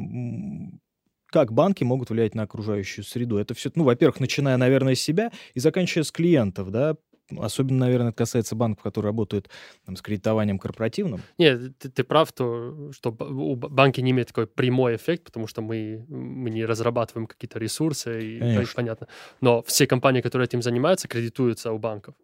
[1.27, 3.39] как банки могут влиять на окружающую среду?
[3.39, 6.97] Это все, ну, во-первых, начиная, наверное, с себя и заканчивая с клиентов, да,
[7.37, 9.51] Особенно, наверное, это касается банков, которые работают
[9.85, 11.22] там, с кредитованием корпоративным.
[11.39, 16.05] Нет, ты, ты прав, то, что банки не имеют такой прямой эффект, потому что мы,
[16.09, 19.09] мы не разрабатываем какие-то ресурсы, и понятно.
[19.41, 22.14] Но все компании, которые этим занимаются, кредитуются у банков.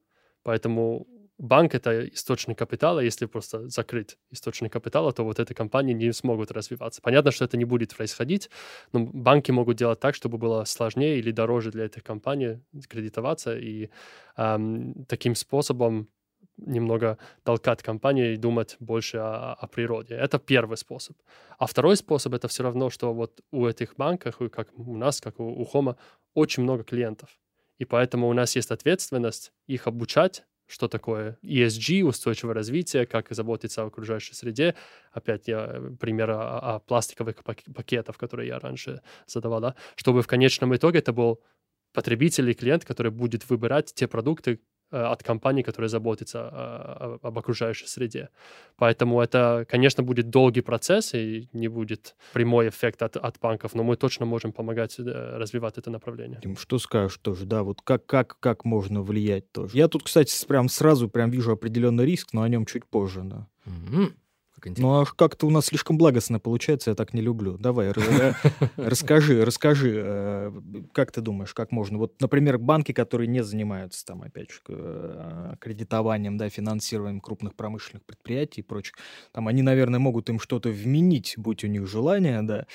[0.45, 1.07] Поэтому
[1.39, 3.01] банк— это источник капитала.
[3.01, 7.03] Если просто закрыть источник капитала, то вот эти компании не смогут развиваться.
[7.03, 8.51] Понятно, что это не будет происходить,
[8.93, 13.91] но банки могут делать так, чтобы было сложнее или дороже для этих компаний кредитоваться, и
[14.37, 16.09] эм, таким способом
[16.57, 20.15] немного толкать компании и думать больше о, о природе.
[20.15, 21.17] Это первый способ.
[21.59, 25.41] А второй способ— это все равно, что вот у этих банков, как у нас, как
[25.41, 25.97] у Хома,
[26.35, 27.31] очень много клиентов.
[27.79, 33.83] И поэтому у нас есть ответственность их обучать что такое ESG, устойчивое развитие, как заботиться
[33.83, 34.75] о окружающей среде.
[35.13, 40.27] Опять я э, пример о, о пластиковых пакетах, которые я раньше задавал, да, чтобы в
[40.27, 41.43] конечном итоге это был
[41.93, 44.61] потребитель и клиент, который будет выбирать те продукты,
[44.93, 48.29] Э, от компаний, которые заботятся э, об окружающей среде.
[48.77, 53.85] Поэтому это, конечно, будет долгий процесс и не будет прямой эффект от, от банков, но
[53.85, 56.41] мы точно можем помогать э, развивать это направление.
[56.59, 59.79] Что скажешь тоже, да, вот как, как, как можно влиять тоже?
[59.79, 63.49] Я тут, кстати, прям сразу прям вижу определенный риск, но о нем чуть позже, да.
[63.67, 64.13] Mm-hmm.
[64.65, 67.59] Ну, а как-то у нас слишком благостно получается, я так не люблю.
[67.59, 67.93] Давай,
[68.77, 70.53] расскажи, расскажи, э,
[70.93, 71.99] как ты думаешь, как можно?
[71.99, 78.05] Вот, например, банки, которые не занимаются там, опять же, э, кредитованием, да, финансированием крупных промышленных
[78.05, 78.95] предприятий и прочих,
[79.33, 82.67] там они, наверное, могут им что-то вменить, будь у них желание, да.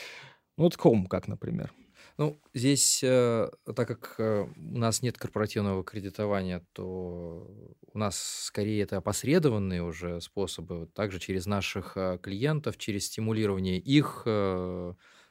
[0.58, 1.72] Ну, вот Home, как, например.
[2.20, 7.48] Ну, здесь, э, так как э, у нас нет корпоративного кредитования, то
[7.94, 14.24] у нас скорее это опосредованные уже способы, также через наших э, клиентов, через стимулирование их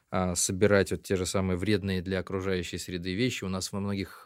[0.09, 3.43] а, собирать вот те же самые вредные для окружающей среды вещи.
[3.43, 4.25] У нас во многих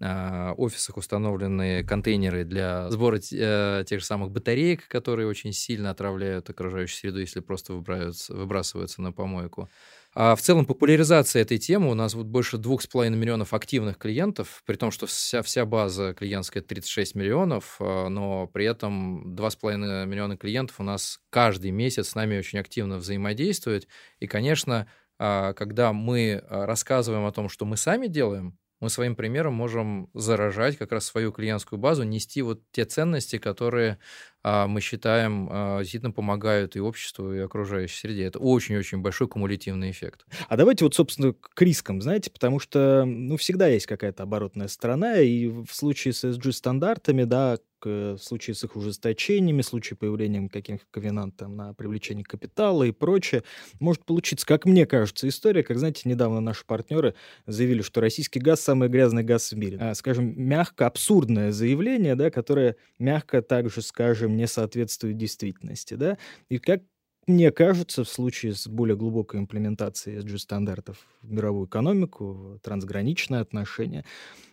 [0.00, 6.98] а, офисах установлены контейнеры для сбора тех же самых батареек, которые очень сильно отравляют окружающую
[6.98, 9.70] среду, если просто выбрасываются, выбрасываются на помойку.
[10.18, 14.76] А в целом популяризация этой темы, у нас вот больше 2,5 миллионов активных клиентов, при
[14.76, 20.80] том, что вся, вся база клиентская 36 миллионов, а, но при этом 2,5 миллиона клиентов
[20.80, 23.88] у нас каждый месяц с нами очень активно взаимодействуют.
[24.18, 24.86] И, конечно,
[25.18, 30.08] а, когда мы а, рассказываем о том, что мы сами делаем, мы своим примером можем
[30.14, 33.98] заражать как раз свою клиентскую базу, нести вот те ценности, которые
[34.46, 38.24] мы считаем а, действительно помогают и обществу, и окружающей среде.
[38.24, 40.26] Это очень-очень большой кумулятивный эффект.
[40.48, 45.18] А давайте вот, собственно, к рискам, знаете, потому что, ну, всегда есть какая-то оборотная сторона,
[45.20, 50.86] и в случае с SG-стандартами, да, в случае с их ужесточениями, в случае появления каких-то
[50.90, 53.42] ковенантов на привлечение капитала и прочее,
[53.80, 57.14] может получиться, как мне кажется, история, как, знаете, недавно наши партнеры
[57.46, 59.78] заявили, что российский газ самый грязный газ в мире.
[59.80, 66.18] А, скажем, мягко абсурдное заявление, да, которое мягко также, скажем, не соответствует действительности, да,
[66.48, 66.82] и как
[67.26, 74.04] мне кажется, в случае с более глубокой имплементацией SG-стандартов в мировую экономику, в трансграничные отношения,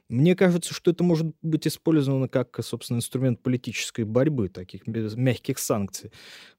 [0.09, 6.11] мне кажется, что это может быть использовано как, собственно, инструмент политической борьбы, таких мягких санкций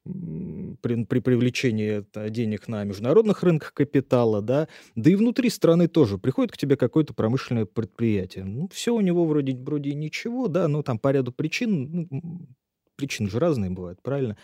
[0.03, 6.17] при, при привлечении денег на международных рынках капитала, да, да и внутри страны тоже.
[6.17, 8.45] Приходит к тебе какое-то промышленное предприятие.
[8.45, 12.47] Ну, все у него вроде, вроде ничего, да, ну, там по ряду причин, ну,
[12.95, 14.37] причины же разные бывают, правильно?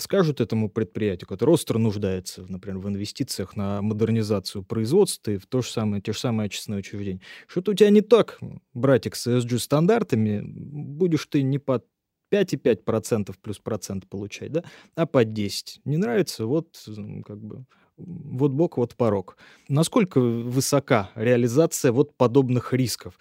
[0.00, 5.62] Скажут этому предприятию, которое остро нуждается, например, в инвестициях на модернизацию производства и в то
[5.62, 7.20] же самое, те же самые очистные учреждения.
[7.46, 8.38] Что-то у тебя не так,
[8.74, 11.84] братик, с ESG-стандартами, будешь ты не под
[12.32, 15.80] 5,5% плюс процент получать, да, а под 10.
[15.84, 16.84] Не нравится, вот
[17.24, 17.64] как бы
[17.96, 19.36] вот бок, вот порог.
[19.68, 23.18] Насколько высока реализация вот подобных рисков?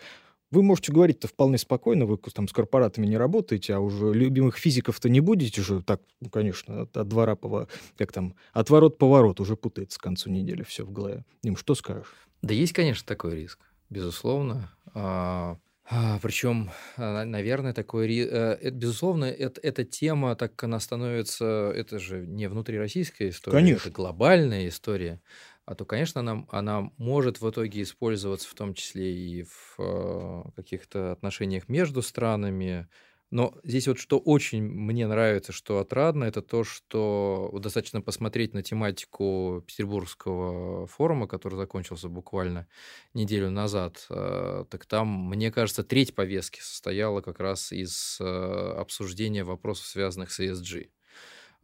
[0.50, 5.10] Вы можете говорить-то вполне спокойно, вы там с корпоратами не работаете, а уже любимых физиков-то
[5.10, 7.68] не будете же, так, ну, конечно, от, от двора, по,
[7.98, 11.26] как там, от ворот поворот уже путается к концу недели все в голове.
[11.44, 12.14] Им что скажешь?
[12.42, 14.72] Да есть, конечно, такой риск, безусловно.
[14.94, 15.58] А,
[15.90, 21.98] а, причем, а, наверное, такой, э, безусловно, это, эта тема, так как она становится, это
[22.00, 23.88] же не внутрироссийская история, конечно.
[23.90, 25.22] это глобальная история
[25.68, 30.44] а то, конечно, она, она может в итоге использоваться в том числе и в э,
[30.56, 32.88] каких-то отношениях между странами.
[33.32, 38.64] Но здесь вот что очень мне нравится, что отрадно, это то, что достаточно посмотреть на
[38.64, 42.68] тематику Петербургского форума, который закончился буквально
[43.14, 44.06] неделю назад.
[44.10, 50.32] Э, так там, мне кажется, треть повестки состояла как раз из э, обсуждения вопросов, связанных
[50.32, 50.90] с ESG.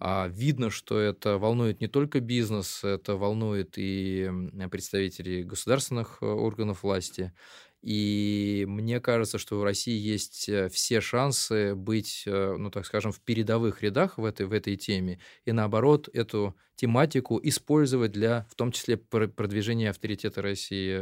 [0.05, 4.29] А видно, что это волнует не только бизнес, это волнует и
[4.69, 7.31] представителей государственных э, органов власти.
[7.81, 13.13] И мне кажется, что у России есть э, все шансы быть, э, ну так скажем,
[13.13, 15.19] в передовых рядах в этой, в этой теме.
[15.45, 21.01] И наоборот, эту тематику использовать для, в том числе, продвижения авторитета России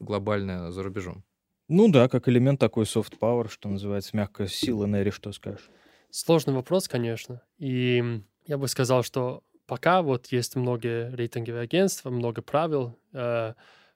[0.00, 1.22] глобально за рубежом.
[1.68, 5.68] Ну да, как элемент такой soft power, что называется, мягкая сила, Нэри, что скажешь?
[6.14, 7.40] Сложный вопрос, конечно.
[7.56, 13.54] И я бы сказал, что пока вот есть многие рейтинговые агентства, много правил, э,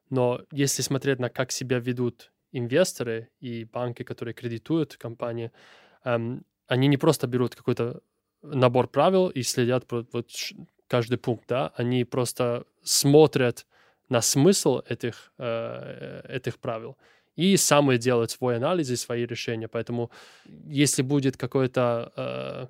[0.09, 5.53] но если смотреть на как себя ведут инвесторы и банки, которые кредитуют компании,
[6.05, 8.01] э, они не просто берут какой-то
[8.41, 10.31] набор правил и следят вот
[10.89, 13.67] каждый пункт, да, они просто смотрят
[14.09, 16.97] на смысл этих, э, этих правил
[17.37, 19.69] и самые делать свой анализ и свои решения.
[19.69, 20.11] Поэтому
[20.67, 22.67] если будет какое-то э,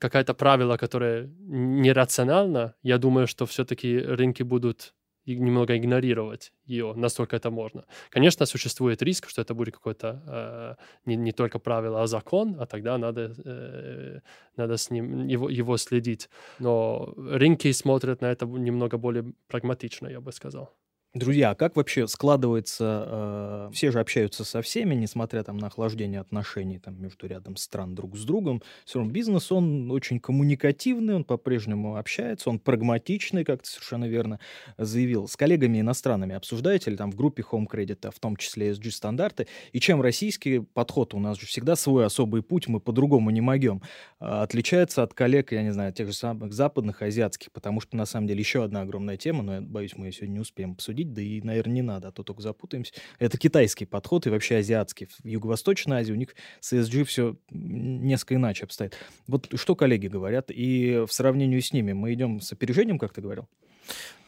[0.00, 4.94] какое-то правило, которое нерационально, я думаю, что все-таки рынки будут
[5.26, 7.84] немного игнорировать ее, насколько это можно.
[8.10, 12.66] Конечно, существует риск, что это будет какое-то э, не, не только правило, а закон, а
[12.66, 14.20] тогда надо, э,
[14.56, 16.30] надо с ним его, его следить.
[16.58, 20.74] Но рынки смотрят на это немного более прагматично, я бы сказал.
[21.14, 26.20] Друзья, а как вообще складывается, э, все же общаются со всеми, несмотря там на охлаждение
[26.20, 31.24] отношений там между рядом стран друг с другом, все равно бизнес, он очень коммуникативный, он
[31.24, 34.38] по-прежнему общается, он прагматичный, как ты совершенно верно
[34.76, 35.28] заявил.
[35.28, 39.48] С коллегами иностранными обсуждаете ли там в группе Home Credit, а в том числе SG-стандарты,
[39.72, 43.80] и чем российский подход, у нас же всегда свой особый путь, мы по-другому не могем,
[44.20, 48.04] а, отличается от коллег, я не знаю, тех же самых западных, азиатских, потому что на
[48.04, 50.97] самом деле еще одна огромная тема, но я боюсь, мы ее сегодня не успеем обсудить,
[50.98, 52.92] обсудить, да и, наверное, не надо, а то только запутаемся.
[53.18, 55.06] Это китайский подход и вообще азиатский.
[55.06, 58.96] В Юго-Восточной Азии у них с ESG все несколько иначе обстоит.
[59.26, 63.20] Вот что коллеги говорят, и в сравнении с ними мы идем с опережением, как ты
[63.20, 63.48] говорил?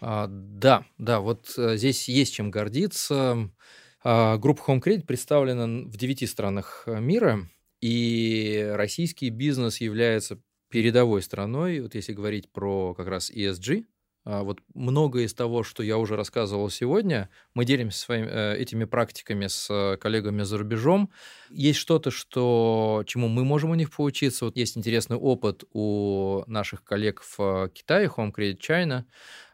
[0.01, 3.51] А, да, да, вот а, здесь есть чем гордиться.
[4.03, 7.49] А, группа Home Credit представлена в девяти странах э, мира,
[7.83, 10.39] и российский бизнес является
[10.71, 13.85] передовой страной, вот если говорить про как раз ESG,
[14.43, 19.47] вот многое из того, что я уже рассказывал сегодня, мы делимся своими, э, этими практиками
[19.47, 21.11] с э, коллегами за рубежом.
[21.51, 24.45] Есть что-то, что, чему мы можем у них поучиться.
[24.45, 29.05] Вот есть интересный опыт у наших коллег в Китае, Home Credit China.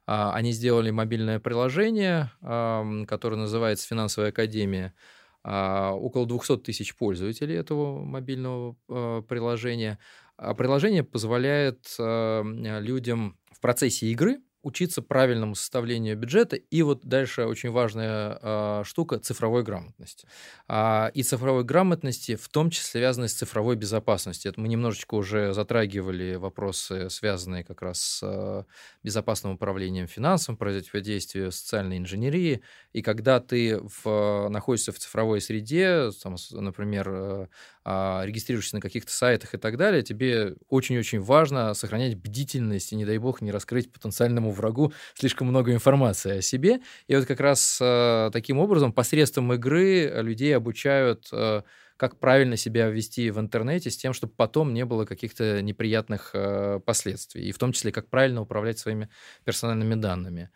[0.07, 4.95] А, они сделали мобильное приложение, которое называется «Финансовая академия».
[5.43, 9.99] А, около 200 тысяч пользователей этого мобильного э, приложения.
[10.37, 16.57] Приложение позволяет людям в процессе игры учиться правильному составлению бюджета.
[16.57, 20.27] И вот дальше очень важная э, штука цифровой грамотности.
[20.67, 24.51] А, и цифровой грамотности в том числе связанной с цифровой безопасностью.
[24.51, 28.65] Это мы немножечко уже затрагивали вопросы, связанные как раз с э,
[29.05, 32.63] безопасным управлением финансом, противодействию социальной инженерии.
[32.93, 37.49] И когда ты в, находишься в цифровой среде, там, например, а,
[37.87, 43.19] регистрируешься на каких-то сайтах и так далее, тебе очень-очень важно сохранять бдительность и, не дай
[43.19, 46.81] бог, не раскрыть потенциальному врагу слишком много информации о себе.
[47.07, 51.63] И вот как раз э, таким образом посредством игры людей обучают э,
[51.97, 56.81] как правильно себя вести в интернете с тем, чтобы потом не было каких-то неприятных э,
[56.85, 59.09] последствий, и в том числе, как правильно управлять своими
[59.45, 60.51] персональными данными.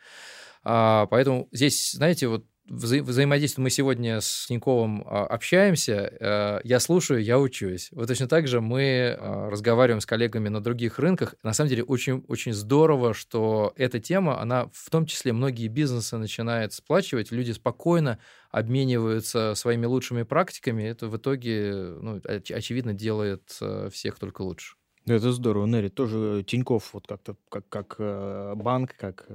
[0.63, 6.81] А, поэтому здесь, знаете, вот вза- взаимодействуем мы сегодня с Тиньковым а, общаемся, э, я
[6.81, 7.89] слушаю, я учусь.
[7.93, 11.35] Вот точно так же мы а, разговариваем с коллегами на других рынках.
[11.43, 16.17] На самом деле очень, очень здорово, что эта тема, она в том числе многие бизнесы
[16.17, 18.19] начинает сплачивать, люди спокойно
[18.51, 20.85] обмениваются своими лучшими практиками.
[20.85, 24.77] Это в итоге, ну, оч- очевидно, делает э, всех только лучше.
[25.07, 25.89] Это здорово, Нерри.
[25.89, 29.27] Тоже Тиньков вот как-то как, как э, банк, как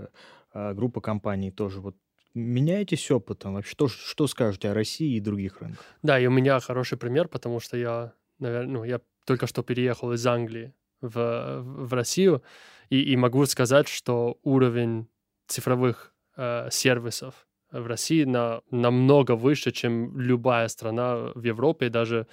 [0.54, 1.96] э, группа компаний тоже вот
[2.36, 3.54] меняетесь опытом?
[3.54, 5.84] Вообще, что, что скажете о России и других рынках?
[6.04, 10.14] Да, и у меня хороший пример, потому что я, наверное, ну, я только что переехал
[10.14, 12.44] из Англии в, в Россию,
[12.90, 15.08] и, и могу сказать, что уровень
[15.48, 22.28] цифровых э, сервисов в России на, намного выше, чем любая страна в Европе даже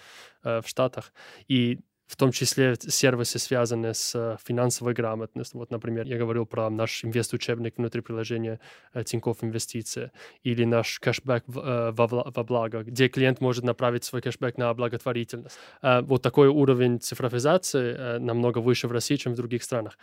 [0.44, 1.12] э, в Штатах.
[1.48, 1.80] И
[2.12, 5.58] в том числе сервисы, связанные с э, финансовой грамотностью.
[5.58, 8.60] Вот, например, я говорил про наш инвест-учебник внутри приложения
[8.92, 14.58] э, Тинькофф Инвестиции или наш кэшбэк э, во, благо, где клиент может направить свой кэшбэк
[14.58, 15.56] на благотворительность.
[15.82, 19.96] Вот такой уровень цифровизации намного выше в России, чем в других странах.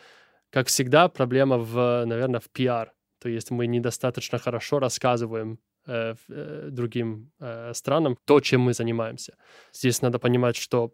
[0.50, 2.92] Как всегда, проблема, в, наверное, в пиар.
[3.20, 5.60] То есть мы недостаточно хорошо рассказываем
[6.28, 7.32] другим
[7.74, 9.36] странам то, чем мы занимаемся.
[9.74, 10.92] Здесь надо понимать, что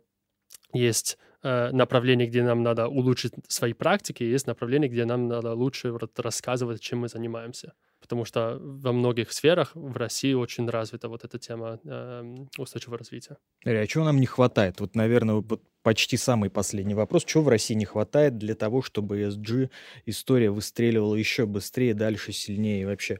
[0.74, 5.98] есть э, направление, где нам надо улучшить свои практики, есть направление, где нам надо лучше
[6.18, 7.74] рассказывать, чем мы занимаемся.
[8.02, 13.38] Потому что во многих сферах в России очень развита вот эта тема э, устойчивого развития.
[13.64, 14.80] Илья, а чего нам не хватает?
[14.80, 17.26] Вот, наверное, вот почти самый последний вопрос.
[17.26, 19.70] Чего в России не хватает для того, чтобы ESG
[20.06, 23.20] история выстреливала еще быстрее, дальше, сильнее и вообще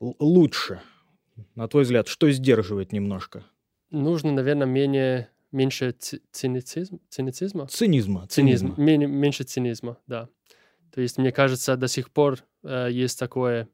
[0.00, 0.80] лучше?
[1.54, 3.44] На твой взгляд, что сдерживает немножко?
[3.90, 5.92] Нужно, наверное, менее меньше
[6.32, 7.66] цинизм, цинизма?
[7.66, 8.26] Цинизма.
[8.26, 8.74] Цинизм.
[8.76, 10.28] Мен, меньше цинизма, да.
[10.92, 13.68] То есть, мне кажется, до сих пор э, есть такой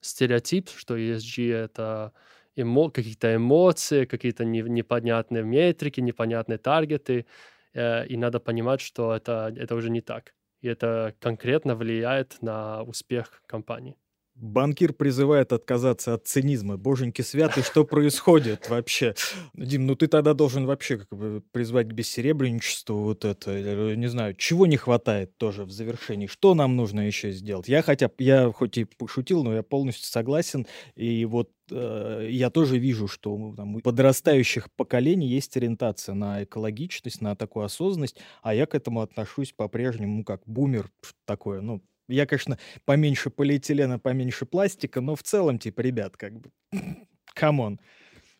[0.00, 2.12] стереотип, что ESG— это
[2.56, 7.26] эмо, какие-то эмоции, какие-то не, непонятные метрики, непонятные таргеты,
[7.74, 10.34] э, и надо понимать, что это, это уже не так.
[10.60, 13.96] И это конкретно влияет на успех компании.
[14.42, 16.76] Банкир призывает отказаться от цинизма.
[16.76, 19.14] Боженьки святый, что происходит вообще?
[19.54, 23.94] Дим, ну ты тогда должен вообще как бы призвать к бессеребренничеству вот это.
[23.94, 26.26] Не знаю, чего не хватает тоже в завершении?
[26.26, 27.68] Что нам нужно еще сделать?
[27.68, 30.66] Я хотя, я хоть и пошутил, но я полностью согласен.
[30.96, 37.20] И вот э, я тоже вижу, что там, у подрастающих поколений есть ориентация на экологичность,
[37.20, 40.90] на такую осознанность, а я к этому отношусь по-прежнему, как бумер
[41.26, 46.50] такое, ну, я, конечно, поменьше полиэтилена, поменьше пластика, но в целом, типа, ребят, как бы,
[47.34, 47.80] come on,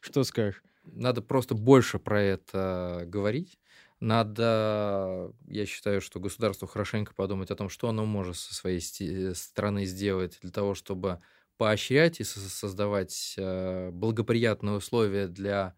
[0.00, 0.62] что скажешь?
[0.84, 3.58] Надо просто больше про это говорить.
[4.00, 9.84] Надо, я считаю, что государству хорошенько подумать о том, что оно может со своей стороны
[9.84, 11.20] сделать для того, чтобы
[11.56, 15.76] поощрять и создавать э, благоприятные условия для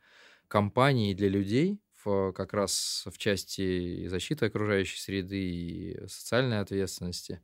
[0.49, 7.40] компаний и для людей, в, как раз в части защиты окружающей среды и социальной ответственности.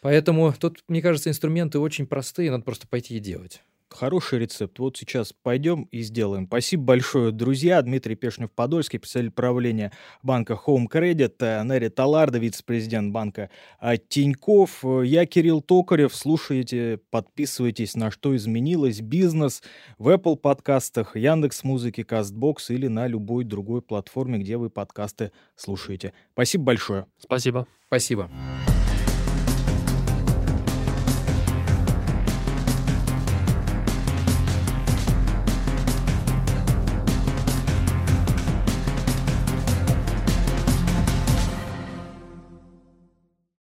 [0.00, 3.62] Поэтому тут, мне кажется, инструменты очень простые, надо просто пойти и делать.
[3.90, 4.78] Хороший рецепт.
[4.78, 6.46] Вот сейчас пойдем и сделаем.
[6.46, 7.80] Спасибо большое, друзья.
[7.80, 14.84] Дмитрий Пешнев-Подольский, представитель правления банка Home Credit, э, Нерри Таларда, вице-президент банка э, Тиньков.
[15.04, 16.14] Я Кирилл Токарев.
[16.14, 19.62] Слушайте, подписывайтесь на «Что изменилось?» бизнес
[19.98, 26.12] в Apple подкастах, Яндекс Музыки, Кастбокс или на любой другой платформе, где вы подкасты слушаете.
[26.32, 27.06] Спасибо большое.
[27.18, 27.66] Спасибо.
[27.86, 28.30] Спасибо.